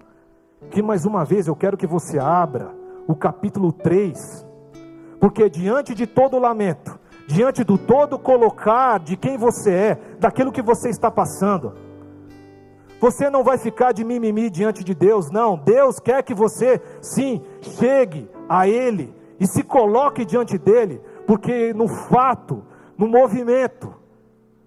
que 0.71 0.83
mais 0.83 1.07
uma 1.07 1.25
vez 1.25 1.49
eu 1.49 1.57
quero 1.57 1.79
que 1.79 1.87
você 1.87 2.19
abra 2.19 2.71
o 3.09 3.17
capítulo 3.17 3.73
3, 3.73 4.47
porque 5.19 5.49
diante 5.49 5.95
de 5.95 6.07
todo 6.07 6.37
o 6.37 6.38
lamento, 6.38 7.01
diante 7.26 7.64
do 7.64 7.78
todo 7.78 8.18
colocar 8.18 8.98
de 8.98 9.16
quem 9.16 9.37
você 9.37 9.70
é, 9.70 9.98
daquilo 10.18 10.52
que 10.52 10.62
você 10.62 10.88
está 10.88 11.11
passando, 11.11 11.74
Você 13.00 13.28
não 13.28 13.42
vai 13.42 13.58
ficar 13.58 13.90
de 13.90 14.04
mimimi 14.04 14.48
diante 14.48 14.85
de 14.85 14.94
Deus, 14.94 15.28
não. 15.28 15.58
Deus 15.58 15.98
quer 15.98 16.22
que 16.22 16.32
você, 16.32 16.80
sim, 17.00 17.42
chegue 17.61 18.30
a 18.48 18.68
Ele 18.68 19.12
e 19.40 19.46
se 19.46 19.64
coloque 19.64 20.24
diante 20.24 20.56
dele, 20.56 21.00
porque 21.26 21.74
no 21.74 21.88
fato, 21.88 22.62
no 22.96 23.08
movimento, 23.08 23.92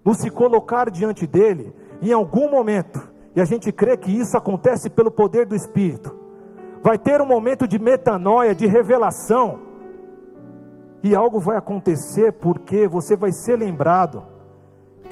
no 0.04 0.12
se 0.12 0.28
colocar 0.28 0.90
diante 0.90 1.26
dele, 1.26 1.74
em 2.02 2.12
algum 2.12 2.50
momento, 2.50 3.08
e 3.34 3.40
a 3.40 3.46
gente 3.46 3.72
crê 3.72 3.96
que 3.96 4.10
isso 4.10 4.36
acontece 4.36 4.90
pelo 4.90 5.10
poder 5.10 5.46
do 5.46 5.56
Espírito, 5.56 6.14
vai 6.82 6.98
ter 6.98 7.22
um 7.22 7.26
momento 7.26 7.66
de 7.66 7.78
metanoia, 7.78 8.54
de 8.54 8.66
revelação, 8.66 9.60
e 11.06 11.14
algo 11.14 11.38
vai 11.38 11.56
acontecer 11.56 12.32
porque 12.32 12.88
você 12.88 13.14
vai 13.14 13.30
ser 13.30 13.56
lembrado 13.56 14.24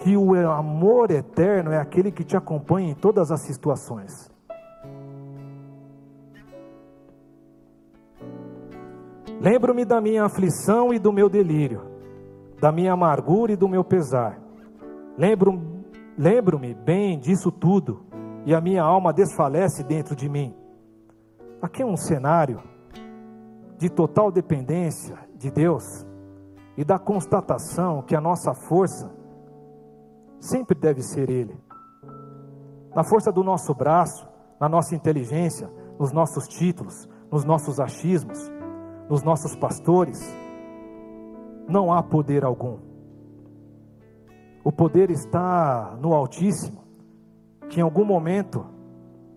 que 0.02 0.16
o 0.16 0.34
amor 0.50 1.12
eterno 1.12 1.70
é 1.70 1.78
aquele 1.78 2.10
que 2.10 2.24
te 2.24 2.36
acompanha 2.36 2.90
em 2.90 2.94
todas 2.94 3.30
as 3.30 3.42
situações. 3.42 4.28
Lembro-me 9.40 9.84
da 9.84 10.00
minha 10.00 10.24
aflição 10.24 10.92
e 10.92 10.98
do 10.98 11.12
meu 11.12 11.28
delírio, 11.28 11.82
da 12.60 12.72
minha 12.72 12.92
amargura 12.92 13.52
e 13.52 13.56
do 13.56 13.68
meu 13.68 13.84
pesar. 13.84 14.40
Lembro-me 15.16 15.84
lembro 16.18 16.58
bem 16.84 17.20
disso 17.20 17.52
tudo, 17.52 18.04
e 18.44 18.52
a 18.52 18.60
minha 18.60 18.82
alma 18.82 19.12
desfalece 19.12 19.84
dentro 19.84 20.16
de 20.16 20.28
mim. 20.28 20.54
Aqui 21.62 21.82
é 21.82 21.86
um 21.86 21.96
cenário 21.96 22.60
de 23.78 23.88
total 23.88 24.32
dependência 24.32 25.16
de 25.44 25.50
Deus 25.50 26.06
e 26.76 26.84
da 26.84 26.98
constatação 26.98 28.02
que 28.02 28.16
a 28.16 28.20
nossa 28.20 28.54
força 28.54 29.10
sempre 30.40 30.74
deve 30.74 31.02
ser 31.02 31.28
Ele. 31.28 31.54
Na 32.94 33.04
força 33.04 33.30
do 33.30 33.44
nosso 33.44 33.74
braço, 33.74 34.26
na 34.58 34.68
nossa 34.68 34.94
inteligência, 34.94 35.70
nos 35.98 36.12
nossos 36.12 36.48
títulos, 36.48 37.08
nos 37.30 37.44
nossos 37.44 37.78
achismos, 37.78 38.50
nos 39.08 39.22
nossos 39.22 39.54
pastores, 39.54 40.18
não 41.68 41.92
há 41.92 42.02
poder 42.02 42.42
algum. 42.42 42.78
O 44.64 44.72
poder 44.72 45.10
está 45.10 45.94
no 46.00 46.14
Altíssimo, 46.14 46.82
que 47.68 47.80
em 47.80 47.82
algum 47.82 48.04
momento 48.04 48.64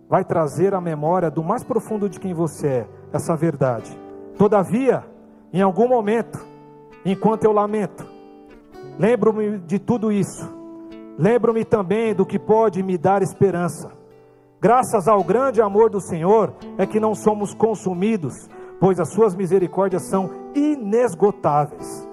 vai 0.08 0.24
trazer 0.24 0.74
a 0.74 0.80
memória 0.80 1.30
do 1.30 1.44
mais 1.44 1.66
profundo 1.66 2.08
de 2.08 2.18
quem 2.18 2.34
você 2.34 2.68
é, 2.68 2.90
essa 3.12 3.36
verdade. 3.36 4.00
Todavia, 4.38 5.04
em 5.54 5.62
algum 5.62 5.88
momento, 5.88 6.40
enquanto 7.06 7.44
eu 7.44 7.52
lamento, 7.52 8.06
lembro-me 9.00 9.58
de 9.60 9.80
tudo 9.80 10.12
isso, 10.12 10.52
lembro-me 11.18 11.64
também 11.64 12.14
do 12.14 12.26
que 12.26 12.38
pode 12.38 12.84
me 12.84 12.98
dar 12.98 13.22
esperança. 13.22 13.92
Graças 14.60 15.08
ao 15.08 15.24
grande 15.24 15.62
amor 15.62 15.90
do 15.90 16.02
Senhor 16.02 16.54
é 16.78 16.86
que 16.86 17.00
não 17.00 17.14
somos 17.14 17.54
consumidos 17.54 18.48
pois 18.80 19.00
as 19.00 19.10
suas 19.10 19.36
misericórdias 19.36 20.04
são 20.04 20.30
inesgotáveis. 20.56 22.08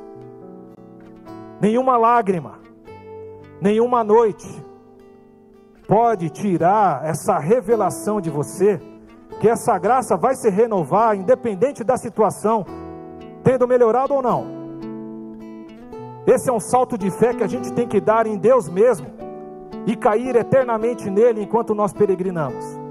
Nenhuma 1.61 1.97
lágrima, 1.97 2.59
nenhuma 3.61 4.03
noite 4.03 4.47
pode 5.87 6.31
tirar 6.31 7.05
essa 7.05 7.38
revelação 7.38 8.20
de 8.20 8.31
você, 8.31 8.81
que 9.40 9.49
essa 9.49 9.79
graça 9.79 10.16
vai 10.16 10.35
se 10.35 10.49
renovar, 10.49 11.16
independente 11.16 11.85
da 11.85 11.97
situação, 11.97 12.64
tendo 13.44 13.68
melhorado 13.68 14.14
ou 14.14 14.22
não. 14.22 14.46
Esse 16.26 16.50
é 16.50 16.52
um 16.52 16.59
salto 16.59 16.98
de 16.98 17.11
fé 17.11 17.33
que 17.35 17.44
a 17.44 17.46
gente 17.46 17.72
tem 17.72 17.87
que 17.87 18.00
dar 18.00 18.26
em 18.26 18.37
Deus 18.37 18.68
mesmo 18.68 19.07
e 19.87 19.94
cair 19.94 20.35
eternamente 20.35 21.09
nele 21.09 21.42
enquanto 21.42 21.74
nós 21.74 21.92
peregrinamos 21.92 22.83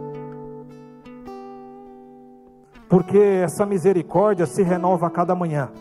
porque 2.93 3.17
essa 3.17 3.65
misericórdia 3.65 4.45
se 4.45 4.61
renova 4.61 5.07
a 5.07 5.09
cada 5.09 5.33
manhã. 5.33 5.71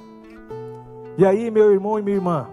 E 1.19 1.27
aí, 1.27 1.51
meu 1.51 1.71
irmão 1.71 1.99
e 1.99 2.03
minha 2.03 2.17
irmã, 2.17 2.49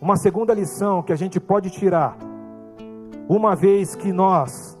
uma 0.00 0.16
segunda 0.16 0.54
lição 0.54 1.02
que 1.02 1.12
a 1.12 1.16
gente 1.16 1.38
pode 1.38 1.68
tirar, 1.68 2.16
uma 3.28 3.54
vez 3.54 3.94
que 3.94 4.10
nós 4.10 4.78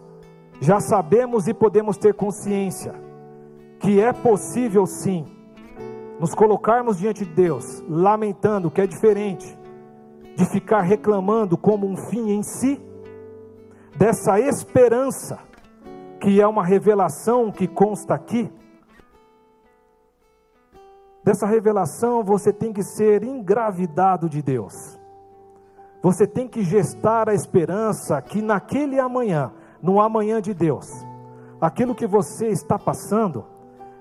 já 0.58 0.80
sabemos 0.80 1.46
e 1.46 1.52
podemos 1.52 1.98
ter 1.98 2.14
consciência 2.14 2.94
que 3.78 4.00
é 4.00 4.10
possível 4.10 4.86
sim 4.86 5.26
nos 6.24 6.34
colocarmos 6.34 6.96
diante 6.96 7.22
de 7.22 7.34
Deus, 7.34 7.84
lamentando 7.86 8.70
que 8.70 8.80
é 8.80 8.86
diferente 8.86 9.58
de 10.34 10.46
ficar 10.46 10.80
reclamando 10.80 11.54
como 11.54 11.86
um 11.86 11.98
fim 12.08 12.30
em 12.30 12.42
si, 12.42 12.80
dessa 13.94 14.40
esperança 14.40 15.38
que 16.18 16.40
é 16.40 16.46
uma 16.46 16.64
revelação 16.64 17.52
que 17.52 17.68
consta 17.68 18.14
aqui 18.14 18.50
dessa 21.22 21.46
revelação, 21.46 22.24
você 22.24 22.54
tem 22.54 22.72
que 22.72 22.82
ser 22.82 23.22
engravidado 23.22 24.26
de 24.26 24.40
Deus. 24.40 24.98
Você 26.02 26.26
tem 26.26 26.48
que 26.48 26.62
gestar 26.62 27.28
a 27.28 27.34
esperança 27.34 28.22
que 28.22 28.40
naquele 28.40 28.98
amanhã, 28.98 29.52
no 29.82 30.00
amanhã 30.00 30.40
de 30.40 30.54
Deus, 30.54 30.88
aquilo 31.60 31.94
que 31.94 32.06
você 32.06 32.48
está 32.48 32.78
passando 32.78 33.44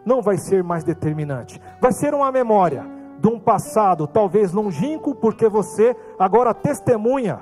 não 0.06 0.22
vai 0.22 0.38
ser 0.38 0.64
mais 0.64 0.84
determinante. 0.84 1.62
Vai 1.82 1.92
ser 1.92 2.14
uma 2.14 2.32
memória 2.32 2.86
de 3.20 3.28
um 3.28 3.40
passado 3.40 4.08
talvez 4.08 4.52
longínquo, 4.52 5.16
porque 5.16 5.48
você 5.48 5.96
agora 6.20 6.54
testemunha 6.54 7.42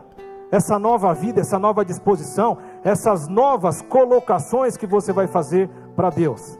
essa 0.52 0.78
nova 0.78 1.13
vida, 1.13 1.41
essa 1.41 1.58
nova 1.58 1.84
disposição, 1.84 2.58
essas 2.84 3.28
novas 3.28 3.82
colocações 3.82 4.76
que 4.76 4.86
você 4.86 5.13
vai 5.13 5.28
fazer 5.28 5.69
para 5.95 6.10
Deus. 6.10 6.60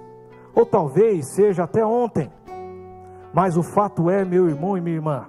Ou 0.56 0.66
talvez 0.66 1.28
seja 1.28 1.64
até 1.64 1.86
ontem 1.86 2.32
mas 3.34 3.58
o 3.58 3.64
fato 3.64 4.10
é, 4.10 4.26
meu 4.26 4.50
irmão 4.50 4.78
e 4.78 4.82
minha 4.82 4.96
irmã, 4.96 5.26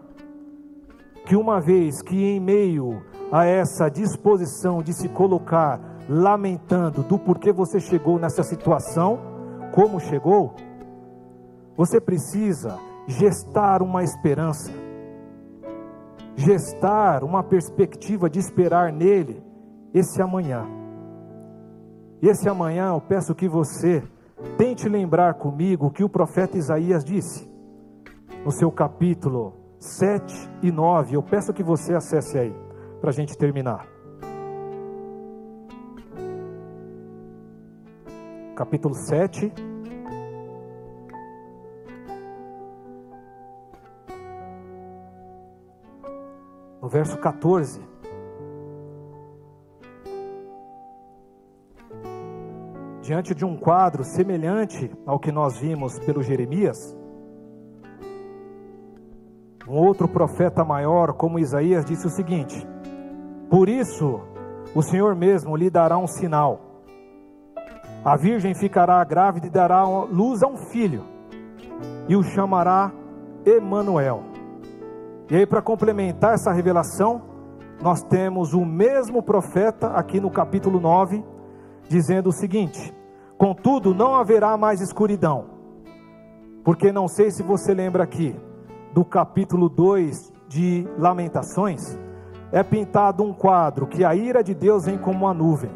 que 1.25 1.37
uma 1.37 1.61
vez 1.61 2.03
que 2.03 2.17
em 2.17 2.41
meio 2.41 3.03
a 3.31 3.45
essa 3.45 3.89
disposição 3.89 4.83
de 4.83 4.93
se 4.93 5.09
colocar 5.09 5.81
lamentando 6.09 7.03
do 7.03 7.19
porquê 7.19 7.53
você 7.53 7.79
chegou 7.79 8.19
nessa 8.19 8.43
situação, 8.43 9.21
como 9.73 9.99
chegou, 9.99 10.55
você 11.77 12.01
precisa 12.01 12.79
gestar 13.07 13.83
uma 13.83 14.05
esperança, 14.05 14.71
gestar 16.37 17.25
uma 17.25 17.43
perspectiva 17.43 18.29
de 18.29 18.39
esperar 18.39 18.93
nele 18.93 19.43
esse 19.93 20.21
amanhã. 20.23 20.67
Esse 22.23 22.49
amanhã 22.49 22.89
eu 22.89 23.01
peço 23.01 23.35
que 23.35 23.49
você 23.49 24.03
tente 24.57 24.89
lembrar 24.89 25.35
comigo 25.35 25.87
o 25.87 25.91
que 25.91 26.05
o 26.05 26.09
profeta 26.09 26.57
Isaías 26.57 27.05
disse 27.05 27.51
no 28.45 28.51
seu 28.51 28.71
capítulo 28.71 29.55
7 29.79 30.51
e 30.63 30.71
9. 30.71 31.17
Eu 31.17 31.23
peço 31.23 31.53
que 31.53 31.63
você 31.63 31.95
acesse 31.95 32.39
aí, 32.39 32.55
para 33.01 33.11
a 33.11 33.13
gente 33.13 33.37
terminar. 33.37 33.87
Capítulo 38.55 38.95
7. 38.95 39.51
No 46.83 46.89
verso 46.89 47.17
14. 47.19 47.81
Diante 53.01 53.35
de 53.35 53.45
um 53.45 53.57
quadro 53.57 54.05
semelhante 54.05 54.91
ao 55.07 55.19
que 55.19 55.33
nós 55.33 55.57
vimos 55.59 55.99
pelo 56.01 56.23
Jeremias, 56.23 56.95
um 59.67 59.77
outro 59.77 60.07
profeta 60.07 60.63
maior, 60.63 61.15
como 61.15 61.39
Isaías, 61.39 61.87
disse 61.87 62.07
o 62.07 62.11
seguinte: 62.11 62.67
Por 63.49 63.71
isso 63.71 64.21
o 64.75 64.83
Senhor 64.83 65.17
mesmo 65.17 65.57
lhe 65.57 65.71
dará 65.71 65.97
um 65.97 66.07
sinal. 66.07 66.72
A 68.05 68.17
virgem 68.17 68.53
ficará 68.53 69.03
grávida 69.05 69.47
e 69.47 69.51
dará 69.51 69.85
luz 69.85 70.43
a 70.43 70.49
um 70.49 70.57
filho, 70.57 71.05
e 72.09 72.17
o 72.17 72.23
chamará 72.25 72.91
Emanuel. 73.47 74.25
E 75.31 75.37
aí, 75.37 75.47
para 75.47 75.63
complementar 75.63 76.35
essa 76.35 76.51
revelação, 76.51 77.23
nós 77.81 78.03
temos 78.03 78.55
o 78.55 78.65
mesmo 78.65 79.23
profeta 79.23 79.89
aqui 79.89 80.21
no 80.21 80.31
capítulo 80.31 80.81
9, 80.81 81.25
dizendo 81.89 82.31
o 82.31 82.33
seguinte: 82.33 82.93
Contudo, 83.39 83.95
não 83.95 84.17
haverá 84.17 84.57
mais 84.57 84.81
escuridão, 84.81 85.45
porque 86.65 86.91
não 86.91 87.07
sei 87.07 87.31
se 87.31 87.43
você 87.45 87.73
lembra 87.73 88.03
aqui, 88.03 88.35
do 88.93 89.05
capítulo 89.05 89.69
2 89.69 90.33
de 90.49 90.89
Lamentações, 90.99 91.97
é 92.51 92.65
pintado 92.65 93.23
um 93.23 93.33
quadro 93.33 93.87
que 93.87 94.05
a 94.05 94.13
ira 94.13 94.43
de 94.43 94.55
Deus 94.55 94.87
vem 94.87 94.99
como 94.99 95.25
uma 95.25 95.33
nuvem. 95.33 95.71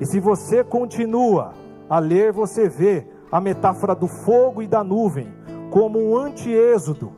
E 0.00 0.06
se 0.06 0.20
você 0.20 0.62
continua 0.62 1.52
a 1.92 1.98
ler, 1.98 2.32
você 2.32 2.70
vê 2.70 3.06
a 3.30 3.38
metáfora 3.38 3.94
do 3.94 4.08
fogo 4.08 4.62
e 4.62 4.66
da 4.66 4.82
nuvem 4.82 5.30
como 5.70 5.98
um 5.98 6.16
anti-êxodo, 6.16 7.12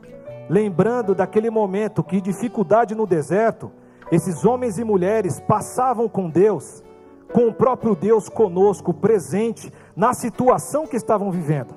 lembrando 0.50 1.14
daquele 1.14 1.48
momento 1.48 2.02
que 2.02 2.20
dificuldade 2.20 2.92
no 2.92 3.06
deserto, 3.06 3.70
esses 4.10 4.44
homens 4.44 4.76
e 4.76 4.82
mulheres 4.82 5.38
passavam 5.38 6.08
com 6.08 6.28
Deus, 6.28 6.82
com 7.32 7.46
o 7.46 7.54
próprio 7.54 7.94
Deus 7.94 8.28
conosco, 8.28 8.92
presente 8.92 9.72
na 9.94 10.12
situação 10.12 10.88
que 10.88 10.96
estavam 10.96 11.30
vivendo. 11.30 11.76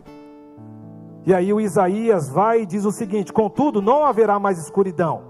E 1.23 1.35
aí 1.35 1.53
o 1.53 1.61
Isaías 1.61 2.29
vai 2.29 2.61
e 2.61 2.65
diz 2.65 2.83
o 2.83 2.91
seguinte: 2.91 3.31
Contudo, 3.31 3.79
não 3.79 4.05
haverá 4.05 4.39
mais 4.39 4.57
escuridão. 4.57 5.21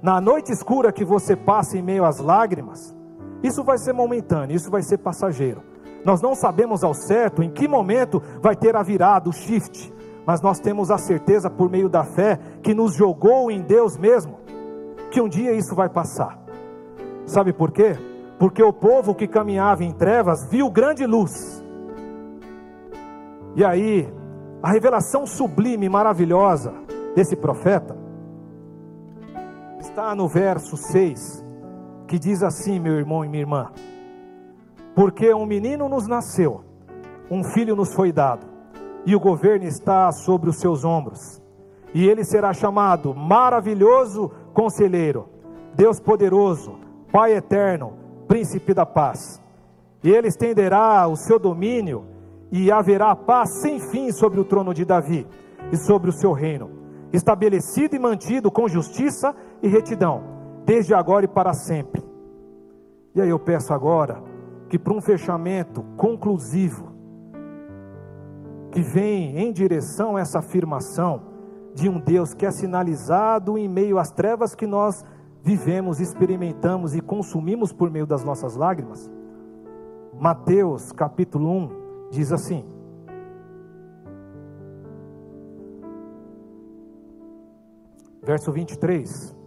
Na 0.00 0.20
noite 0.20 0.52
escura 0.52 0.92
que 0.92 1.04
você 1.04 1.34
passa 1.34 1.76
em 1.76 1.82
meio 1.82 2.04
às 2.04 2.20
lágrimas, 2.20 2.96
isso 3.42 3.64
vai 3.64 3.78
ser 3.78 3.92
momentâneo, 3.92 4.54
isso 4.54 4.70
vai 4.70 4.82
ser 4.82 4.98
passageiro. 4.98 5.69
Nós 6.04 6.22
não 6.22 6.34
sabemos 6.34 6.82
ao 6.82 6.94
certo 6.94 7.42
em 7.42 7.50
que 7.50 7.68
momento 7.68 8.22
vai 8.40 8.56
ter 8.56 8.74
a 8.76 8.82
virada, 8.82 9.28
o 9.28 9.32
shift, 9.32 9.92
mas 10.26 10.40
nós 10.40 10.58
temos 10.58 10.90
a 10.90 10.98
certeza 10.98 11.50
por 11.50 11.70
meio 11.70 11.88
da 11.88 12.04
fé 12.04 12.38
que 12.62 12.74
nos 12.74 12.94
jogou 12.94 13.50
em 13.50 13.60
Deus 13.60 13.96
mesmo, 13.96 14.38
que 15.10 15.20
um 15.20 15.28
dia 15.28 15.52
isso 15.52 15.74
vai 15.74 15.88
passar. 15.88 16.38
Sabe 17.26 17.52
por 17.52 17.70
quê? 17.70 17.96
Porque 18.38 18.62
o 18.62 18.72
povo 18.72 19.14
que 19.14 19.28
caminhava 19.28 19.84
em 19.84 19.92
trevas 19.92 20.48
viu 20.50 20.70
grande 20.70 21.04
luz. 21.06 21.62
E 23.54 23.64
aí, 23.64 24.08
a 24.62 24.70
revelação 24.70 25.26
sublime, 25.26 25.88
maravilhosa 25.88 26.72
desse 27.14 27.36
profeta 27.36 27.96
está 29.80 30.14
no 30.14 30.28
verso 30.28 30.76
6, 30.76 31.44
que 32.06 32.18
diz 32.18 32.42
assim, 32.42 32.78
meu 32.78 32.94
irmão 32.94 33.24
e 33.24 33.28
minha 33.28 33.42
irmã: 33.42 33.70
Porque 34.94 35.32
um 35.32 35.46
menino 35.46 35.88
nos 35.88 36.06
nasceu, 36.06 36.62
um 37.30 37.44
filho 37.44 37.76
nos 37.76 37.94
foi 37.94 38.12
dado, 38.12 38.46
e 39.06 39.14
o 39.14 39.20
governo 39.20 39.64
está 39.64 40.10
sobre 40.12 40.50
os 40.50 40.58
seus 40.58 40.84
ombros, 40.84 41.40
e 41.94 42.08
ele 42.08 42.24
será 42.24 42.52
chamado 42.52 43.14
Maravilhoso 43.14 44.30
Conselheiro, 44.52 45.28
Deus 45.74 46.00
Poderoso, 46.00 46.74
Pai 47.12 47.34
Eterno, 47.34 47.92
Príncipe 48.26 48.74
da 48.74 48.84
Paz. 48.84 49.40
E 50.02 50.10
ele 50.10 50.28
estenderá 50.28 51.06
o 51.06 51.16
seu 51.16 51.38
domínio 51.38 52.04
e 52.50 52.70
haverá 52.70 53.14
paz 53.14 53.60
sem 53.60 53.78
fim 53.78 54.10
sobre 54.12 54.40
o 54.40 54.44
trono 54.44 54.72
de 54.72 54.84
Davi 54.84 55.26
e 55.70 55.76
sobre 55.76 56.10
o 56.10 56.12
seu 56.12 56.32
reino, 56.32 56.70
estabelecido 57.12 57.94
e 57.94 57.98
mantido 57.98 58.50
com 58.50 58.68
justiça 58.68 59.34
e 59.62 59.68
retidão, 59.68 60.22
desde 60.64 60.94
agora 60.94 61.24
e 61.24 61.28
para 61.28 61.52
sempre. 61.52 62.02
E 63.14 63.20
aí 63.20 63.28
eu 63.28 63.38
peço 63.38 63.72
agora 63.72 64.29
que 64.70 64.78
para 64.78 64.94
um 64.94 65.00
fechamento 65.00 65.82
conclusivo, 65.96 66.92
que 68.70 68.80
vem 68.80 69.36
em 69.36 69.52
direção 69.52 70.16
a 70.16 70.20
essa 70.20 70.38
afirmação 70.38 71.22
de 71.74 71.88
um 71.88 71.98
Deus 71.98 72.32
que 72.32 72.46
é 72.46 72.52
sinalizado 72.52 73.58
em 73.58 73.68
meio 73.68 73.98
às 73.98 74.12
trevas 74.12 74.54
que 74.54 74.68
nós 74.68 75.04
vivemos, 75.42 76.00
experimentamos 76.00 76.94
e 76.94 77.00
consumimos 77.00 77.72
por 77.72 77.90
meio 77.90 78.06
das 78.06 78.22
nossas 78.22 78.54
lágrimas. 78.54 79.10
Mateus 80.14 80.92
capítulo 80.92 81.50
1, 81.50 81.70
diz 82.12 82.32
assim: 82.32 82.64
verso 88.22 88.52
23. 88.52 89.39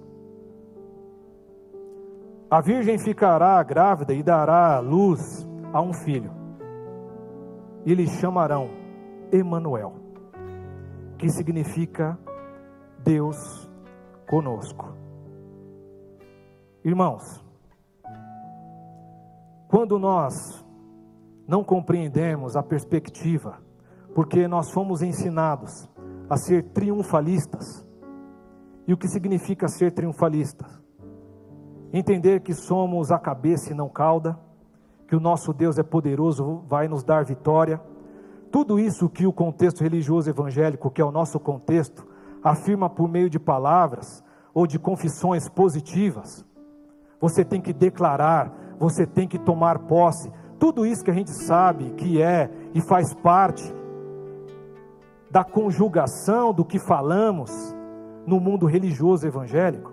A 2.54 2.62
virgem 2.62 3.00
ficará 3.00 3.64
grávida 3.64 4.14
e 4.14 4.22
dará 4.22 4.78
luz 4.78 5.44
a 5.74 5.82
um 5.82 5.92
filho, 5.92 6.32
e 7.84 7.96
lhe 7.96 8.06
chamarão 8.06 8.70
Emanuel, 9.32 9.96
que 11.18 11.30
significa 11.30 12.16
Deus 13.00 13.68
conosco. 14.30 14.96
Irmãos, 16.86 17.44
quando 19.68 19.98
nós 19.98 20.64
não 21.48 21.64
compreendemos 21.64 22.56
a 22.56 22.62
perspectiva, 22.62 23.64
porque 24.14 24.48
nós 24.48 24.70
fomos 24.70 25.02
ensinados 25.02 25.90
a 26.30 26.38
ser 26.38 26.70
triunfalistas. 26.70 27.84
E 28.88 28.94
o 28.94 28.98
que 28.98 29.08
significa 29.08 29.68
ser 29.68 29.92
triunfalista? 29.92 30.83
Entender 31.96 32.40
que 32.40 32.56
somos 32.56 33.12
a 33.12 33.20
cabeça 33.20 33.72
e 33.72 33.76
não 33.76 33.88
cauda, 33.88 34.36
que 35.08 35.16
o 35.16 35.20
nosso 35.20 35.54
Deus 35.54 35.78
é 35.78 35.84
poderoso, 35.84 36.64
vai 36.68 36.88
nos 36.88 37.04
dar 37.04 37.24
vitória. 37.24 37.80
Tudo 38.52 38.80
isso 38.80 39.08
que 39.08 39.28
o 39.28 39.32
contexto 39.32 39.84
religioso 39.84 40.28
evangélico, 40.28 40.90
que 40.90 41.00
é 41.00 41.06
o 41.06 41.12
nosso 41.12 41.40
contexto, 41.40 42.04
afirma 42.44 42.90
por 42.90 43.08
meio 43.08 43.30
de 43.30 43.40
palavras 43.40 44.24
ou 44.56 44.66
de 44.66 44.80
confissões 44.80 45.48
positivas. 45.48 46.44
Você 47.22 47.46
tem 47.46 47.62
que 47.62 47.72
declarar, 47.72 48.52
você 48.80 49.06
tem 49.06 49.28
que 49.28 49.38
tomar 49.38 49.78
posse, 49.80 50.32
tudo 50.60 50.88
isso 50.88 51.04
que 51.04 51.12
a 51.12 51.14
gente 51.14 51.30
sabe 51.30 51.92
que 51.92 52.20
é 52.20 52.50
e 52.74 52.82
faz 52.82 53.14
parte 53.14 53.64
da 55.30 55.44
conjugação 55.44 56.52
do 56.52 56.66
que 56.66 56.80
falamos 56.80 57.52
no 58.26 58.40
mundo 58.40 58.66
religioso 58.66 59.28
evangélico, 59.28 59.93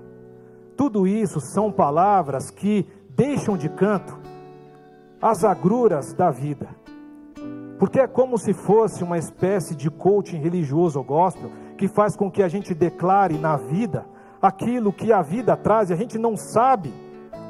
tudo 0.76 1.06
isso 1.06 1.40
são 1.40 1.70
palavras 1.70 2.50
que 2.50 2.86
deixam 3.10 3.56
de 3.56 3.68
canto 3.68 4.18
as 5.20 5.44
agruras 5.44 6.14
da 6.14 6.30
vida. 6.30 6.68
Porque 7.78 8.00
é 8.00 8.06
como 8.06 8.38
se 8.38 8.52
fosse 8.52 9.02
uma 9.04 9.18
espécie 9.18 9.74
de 9.74 9.90
coaching 9.90 10.38
religioso 10.38 10.98
ou 10.98 11.04
gospel 11.04 11.50
que 11.76 11.88
faz 11.88 12.16
com 12.16 12.30
que 12.30 12.42
a 12.42 12.48
gente 12.48 12.74
declare 12.74 13.36
na 13.38 13.56
vida 13.56 14.06
aquilo 14.40 14.92
que 14.92 15.12
a 15.12 15.22
vida 15.22 15.56
traz 15.56 15.90
e 15.90 15.92
a 15.92 15.96
gente 15.96 16.18
não 16.18 16.36
sabe, 16.36 16.92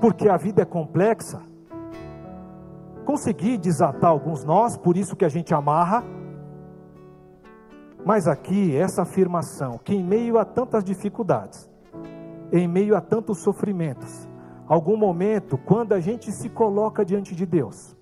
porque 0.01 0.29
a 0.29 0.37
vida 0.37 0.63
é 0.63 0.65
complexa 0.65 1.51
consegui 3.11 3.59
desatar 3.59 4.11
alguns 4.11 4.45
nós, 4.45 4.77
por 4.77 4.97
isso 4.97 5.17
que 5.17 5.25
a 5.25 5.29
gente 5.29 5.53
amarra. 5.55 6.05
Mas 8.05 8.27
aqui, 8.27 8.77
essa 8.77 9.03
afirmação, 9.03 9.79
que 9.79 9.95
em 9.95 10.03
meio 10.03 10.39
a 10.39 10.45
tantas 10.45 10.85
dificuldades, 10.85 11.70
em 12.53 12.67
meio 12.67 12.97
a 12.97 13.01
tantos 13.01 13.39
sofrimentos, 13.39 14.29
algum 14.67 14.97
momento, 14.97 15.59
quando 15.59 15.93
a 15.93 16.01
gente 16.01 16.31
se 16.33 16.49
coloca 16.49 17.05
diante 17.05 17.35
de 17.35 17.47
Deus, 17.47 17.97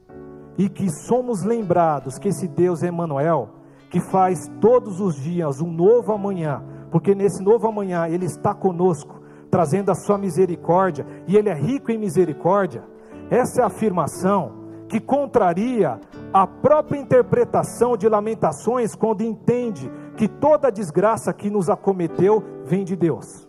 e 0.56 0.68
que 0.68 0.90
somos 0.90 1.42
lembrados 1.42 2.18
que 2.18 2.28
esse 2.28 2.48
Deus 2.48 2.82
é 2.82 2.88
Emmanuel, 2.88 3.50
que 3.90 4.00
faz 4.00 4.50
todos 4.60 5.00
os 5.00 5.16
dias 5.16 5.60
um 5.60 5.70
novo 5.70 6.12
amanhã, 6.12 6.62
porque 6.90 7.14
nesse 7.14 7.42
novo 7.42 7.66
amanhã 7.66 8.06
Ele 8.08 8.26
está 8.26 8.54
conosco, 8.54 9.22
trazendo 9.50 9.90
a 9.90 9.94
sua 9.94 10.18
misericórdia, 10.18 11.06
e 11.26 11.36
Ele 11.36 11.48
é 11.48 11.54
rico 11.54 11.90
em 11.90 11.98
misericórdia. 11.98 12.84
Essa 13.30 13.60
é 13.60 13.64
a 13.64 13.68
afirmação 13.68 14.58
que 14.88 15.00
contraria 15.00 16.00
a 16.32 16.46
própria 16.46 16.98
interpretação 16.98 17.96
de 17.96 18.08
Lamentações 18.08 18.94
quando 18.94 19.22
entende 19.22 19.90
que 20.16 20.28
toda 20.28 20.70
desgraça 20.72 21.32
que 21.32 21.50
nos 21.50 21.68
acometeu 21.68 22.42
vem 22.64 22.84
de 22.84 22.96
Deus. 22.96 23.47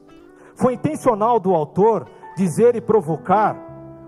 Foi 0.60 0.74
intencional 0.74 1.40
do 1.40 1.56
autor 1.56 2.06
dizer 2.36 2.76
e 2.76 2.82
provocar, 2.82 3.56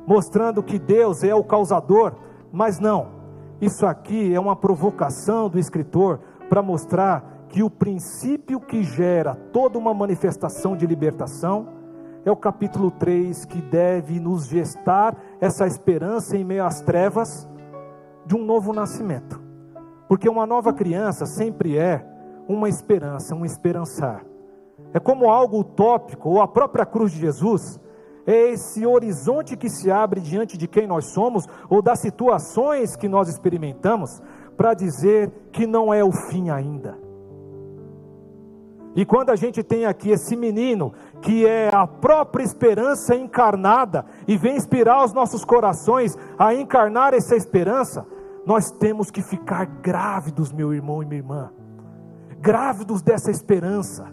mostrando 0.06 0.62
que 0.62 0.78
Deus 0.78 1.24
é 1.24 1.34
o 1.34 1.46
causador, 1.46 2.14
mas 2.52 2.78
não. 2.78 3.08
Isso 3.62 3.86
aqui 3.86 4.34
é 4.34 4.40
uma 4.40 4.54
provocação 4.54 5.48
do 5.48 5.58
escritor 5.58 6.20
para 6.50 6.62
mostrar 6.62 7.46
que 7.48 7.64
o 7.64 7.70
princípio 7.70 8.60
que 8.60 8.84
gera 8.84 9.34
toda 9.54 9.78
uma 9.78 9.94
manifestação 9.94 10.76
de 10.76 10.86
libertação 10.86 11.70
é 12.26 12.32
o 12.32 12.36
capítulo 12.36 12.92
3 12.92 13.46
que 13.46 13.62
deve 13.62 14.20
nos 14.20 14.46
gestar 14.46 15.16
essa 15.40 15.66
esperança 15.66 16.36
em 16.36 16.44
meio 16.44 16.66
às 16.66 16.82
trevas 16.82 17.48
de 18.26 18.36
um 18.36 18.44
novo 18.44 18.74
nascimento. 18.74 19.42
Porque 20.10 20.28
uma 20.28 20.46
nova 20.46 20.74
criança 20.74 21.26
sempre 21.26 21.78
é 21.78 22.06
uma 22.46 22.68
esperança, 22.68 23.34
um 23.34 23.46
esperançar. 23.46 24.31
É 24.93 24.99
como 24.99 25.30
algo 25.30 25.60
utópico, 25.60 26.30
ou 26.30 26.41
a 26.41 26.47
própria 26.47 26.86
cruz 26.86 27.12
de 27.12 27.19
Jesus, 27.19 27.80
é 28.26 28.51
esse 28.51 28.86
horizonte 28.86 29.57
que 29.57 29.70
se 29.70 29.89
abre 29.89 30.22
diante 30.22 30.57
de 30.57 30.68
quem 30.68 30.86
nós 30.86 31.05
somos, 31.05 31.47
ou 31.70 31.82
das 31.82 31.99
situações 31.99 32.95
que 32.95 33.07
nós 33.07 33.28
experimentamos, 33.28 34.22
para 34.55 34.74
dizer 34.74 35.32
que 35.51 35.66
não 35.66 35.93
é 35.93 36.03
o 36.03 36.11
fim 36.11 36.49
ainda. 36.49 36.97
E 38.93 39.05
quando 39.05 39.30
a 39.30 39.36
gente 39.36 39.63
tem 39.63 39.86
aqui 39.86 40.09
esse 40.09 40.36
menino, 40.36 40.93
que 41.22 41.45
é 41.45 41.74
a 41.74 41.88
própria 41.88 42.43
esperança 42.43 43.16
encarnada, 43.16 44.05
e 44.28 44.36
vem 44.36 44.57
inspirar 44.57 45.05
os 45.05 45.13
nossos 45.13 45.45
corações 45.45 46.18
a 46.38 46.53
encarnar 46.53 47.13
essa 47.13 47.36
esperança, 47.36 48.05
nós 48.45 48.70
temos 48.70 49.09
que 49.09 49.22
ficar 49.22 49.66
grávidos, 49.66 50.51
meu 50.51 50.74
irmão 50.74 51.01
e 51.01 51.05
minha 51.05 51.22
irmã, 51.22 51.51
grávidos 52.39 53.01
dessa 53.01 53.32
esperança, 53.32 54.11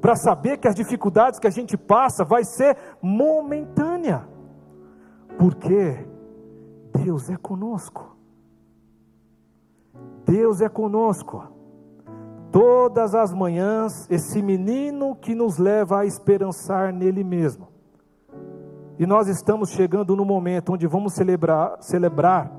para 0.00 0.16
saber 0.16 0.56
que 0.56 0.66
as 0.66 0.74
dificuldades 0.74 1.38
que 1.38 1.46
a 1.46 1.50
gente 1.50 1.76
passa 1.76 2.24
vai 2.24 2.42
ser 2.42 2.76
momentânea, 3.02 4.26
porque 5.38 6.06
Deus 6.92 7.28
é 7.28 7.36
conosco. 7.36 8.16
Deus 10.24 10.60
é 10.60 10.68
conosco. 10.68 11.44
Todas 12.50 13.14
as 13.14 13.32
manhãs, 13.32 14.06
esse 14.10 14.42
menino 14.42 15.14
que 15.14 15.34
nos 15.34 15.58
leva 15.58 16.00
a 16.00 16.06
esperançar 16.06 16.92
nele 16.92 17.22
mesmo. 17.22 17.68
E 18.98 19.06
nós 19.06 19.28
estamos 19.28 19.70
chegando 19.70 20.16
no 20.16 20.24
momento 20.24 20.72
onde 20.72 20.86
vamos 20.86 21.14
celebrar, 21.14 21.76
celebrar 21.80 22.50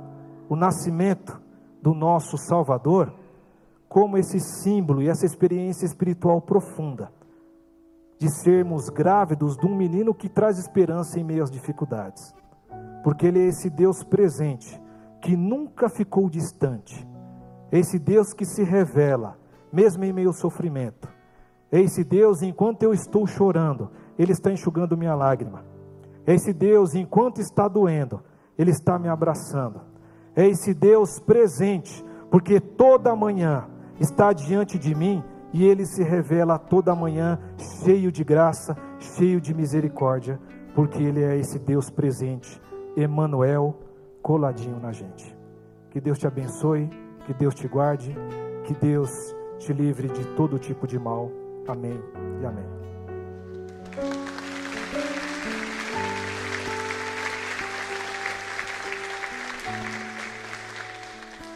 o 0.48 0.56
nascimento 0.56 1.42
do 1.82 1.94
nosso 1.94 2.38
Salvador 2.38 3.14
como 3.90 4.18
esse 4.18 4.40
símbolo 4.40 5.02
e 5.02 5.10
essa 5.10 5.26
experiência 5.26 5.86
espiritual 5.86 6.40
profunda 6.42 7.12
de 8.22 8.30
sermos 8.30 8.88
grávidos 8.88 9.58
de 9.58 9.66
um 9.66 9.76
menino 9.76 10.14
que 10.14 10.30
traz 10.30 10.60
esperança 10.60 11.20
em 11.20 11.24
meio 11.24 11.42
às 11.42 11.50
dificuldades. 11.50 12.36
Porque 13.04 13.26
ele 13.26 13.40
é 13.40 13.48
esse 13.48 13.68
Deus 13.68 14.04
presente, 14.04 14.80
que 15.20 15.36
nunca 15.36 15.90
ficou 15.90 16.30
distante. 16.30 17.04
É 17.72 17.80
esse 17.80 17.98
Deus 17.98 18.32
que 18.32 18.46
se 18.46 18.64
revela, 18.64 19.40
mesmo 19.74 20.04
em 20.04 20.14
meio 20.14 20.28
ao 20.28 20.36
sofrimento. 20.36 21.10
É 21.72 21.82
esse 21.82 22.04
Deus, 22.04 22.44
enquanto 22.44 22.84
eu 22.84 22.94
estou 22.94 23.26
chorando, 23.26 23.90
ele 24.20 24.34
está 24.34 24.52
enxugando 24.52 24.96
minha 24.96 25.16
lágrima. 25.16 25.66
É 26.24 26.36
esse 26.36 26.54
Deus, 26.54 26.94
enquanto 26.94 27.42
está 27.42 27.68
doendo, 27.68 28.22
ele 28.56 28.70
está 28.70 29.00
me 29.00 29.10
abraçando. 29.10 29.82
É 30.36 30.48
esse 30.48 30.76
Deus 30.76 31.18
presente, 31.18 32.06
porque 32.30 32.60
toda 32.60 33.16
manhã 33.16 33.68
está 34.00 34.32
diante 34.32 34.78
de 34.78 34.94
mim 34.94 35.24
e 35.54 35.66
ele 35.66 35.86
se 35.86 36.04
revela 36.04 36.58
toda 36.58 36.96
manhã 36.96 37.40
cheio 37.84 38.12
de 38.12 38.24
graça, 38.24 38.76
cheio 39.00 39.42
de 39.42 39.54
misericórdia, 39.54 40.40
porque 40.74 41.02
ele 41.02 41.24
é 41.24 41.38
esse 41.38 41.60
Deus 41.60 41.90
presente, 41.90 42.62
Emanuel, 42.96 43.78
coladinho 44.22 44.80
na 44.80 44.92
gente. 44.92 45.36
Que 45.90 46.00
Deus 46.00 46.18
te 46.18 46.28
abençoe, 46.28 46.90
que 47.26 47.34
Deus 47.34 47.54
te 47.54 47.68
guarde, 47.68 48.16
que 48.64 48.74
Deus 48.74 49.36
te 49.60 49.74
livre 49.74 50.08
de 50.08 50.26
todo 50.36 50.58
tipo 50.58 50.88
de 50.88 50.98
mal. 50.98 51.30
Amém 51.68 52.00
e 52.42 52.46
amém. 52.46 52.91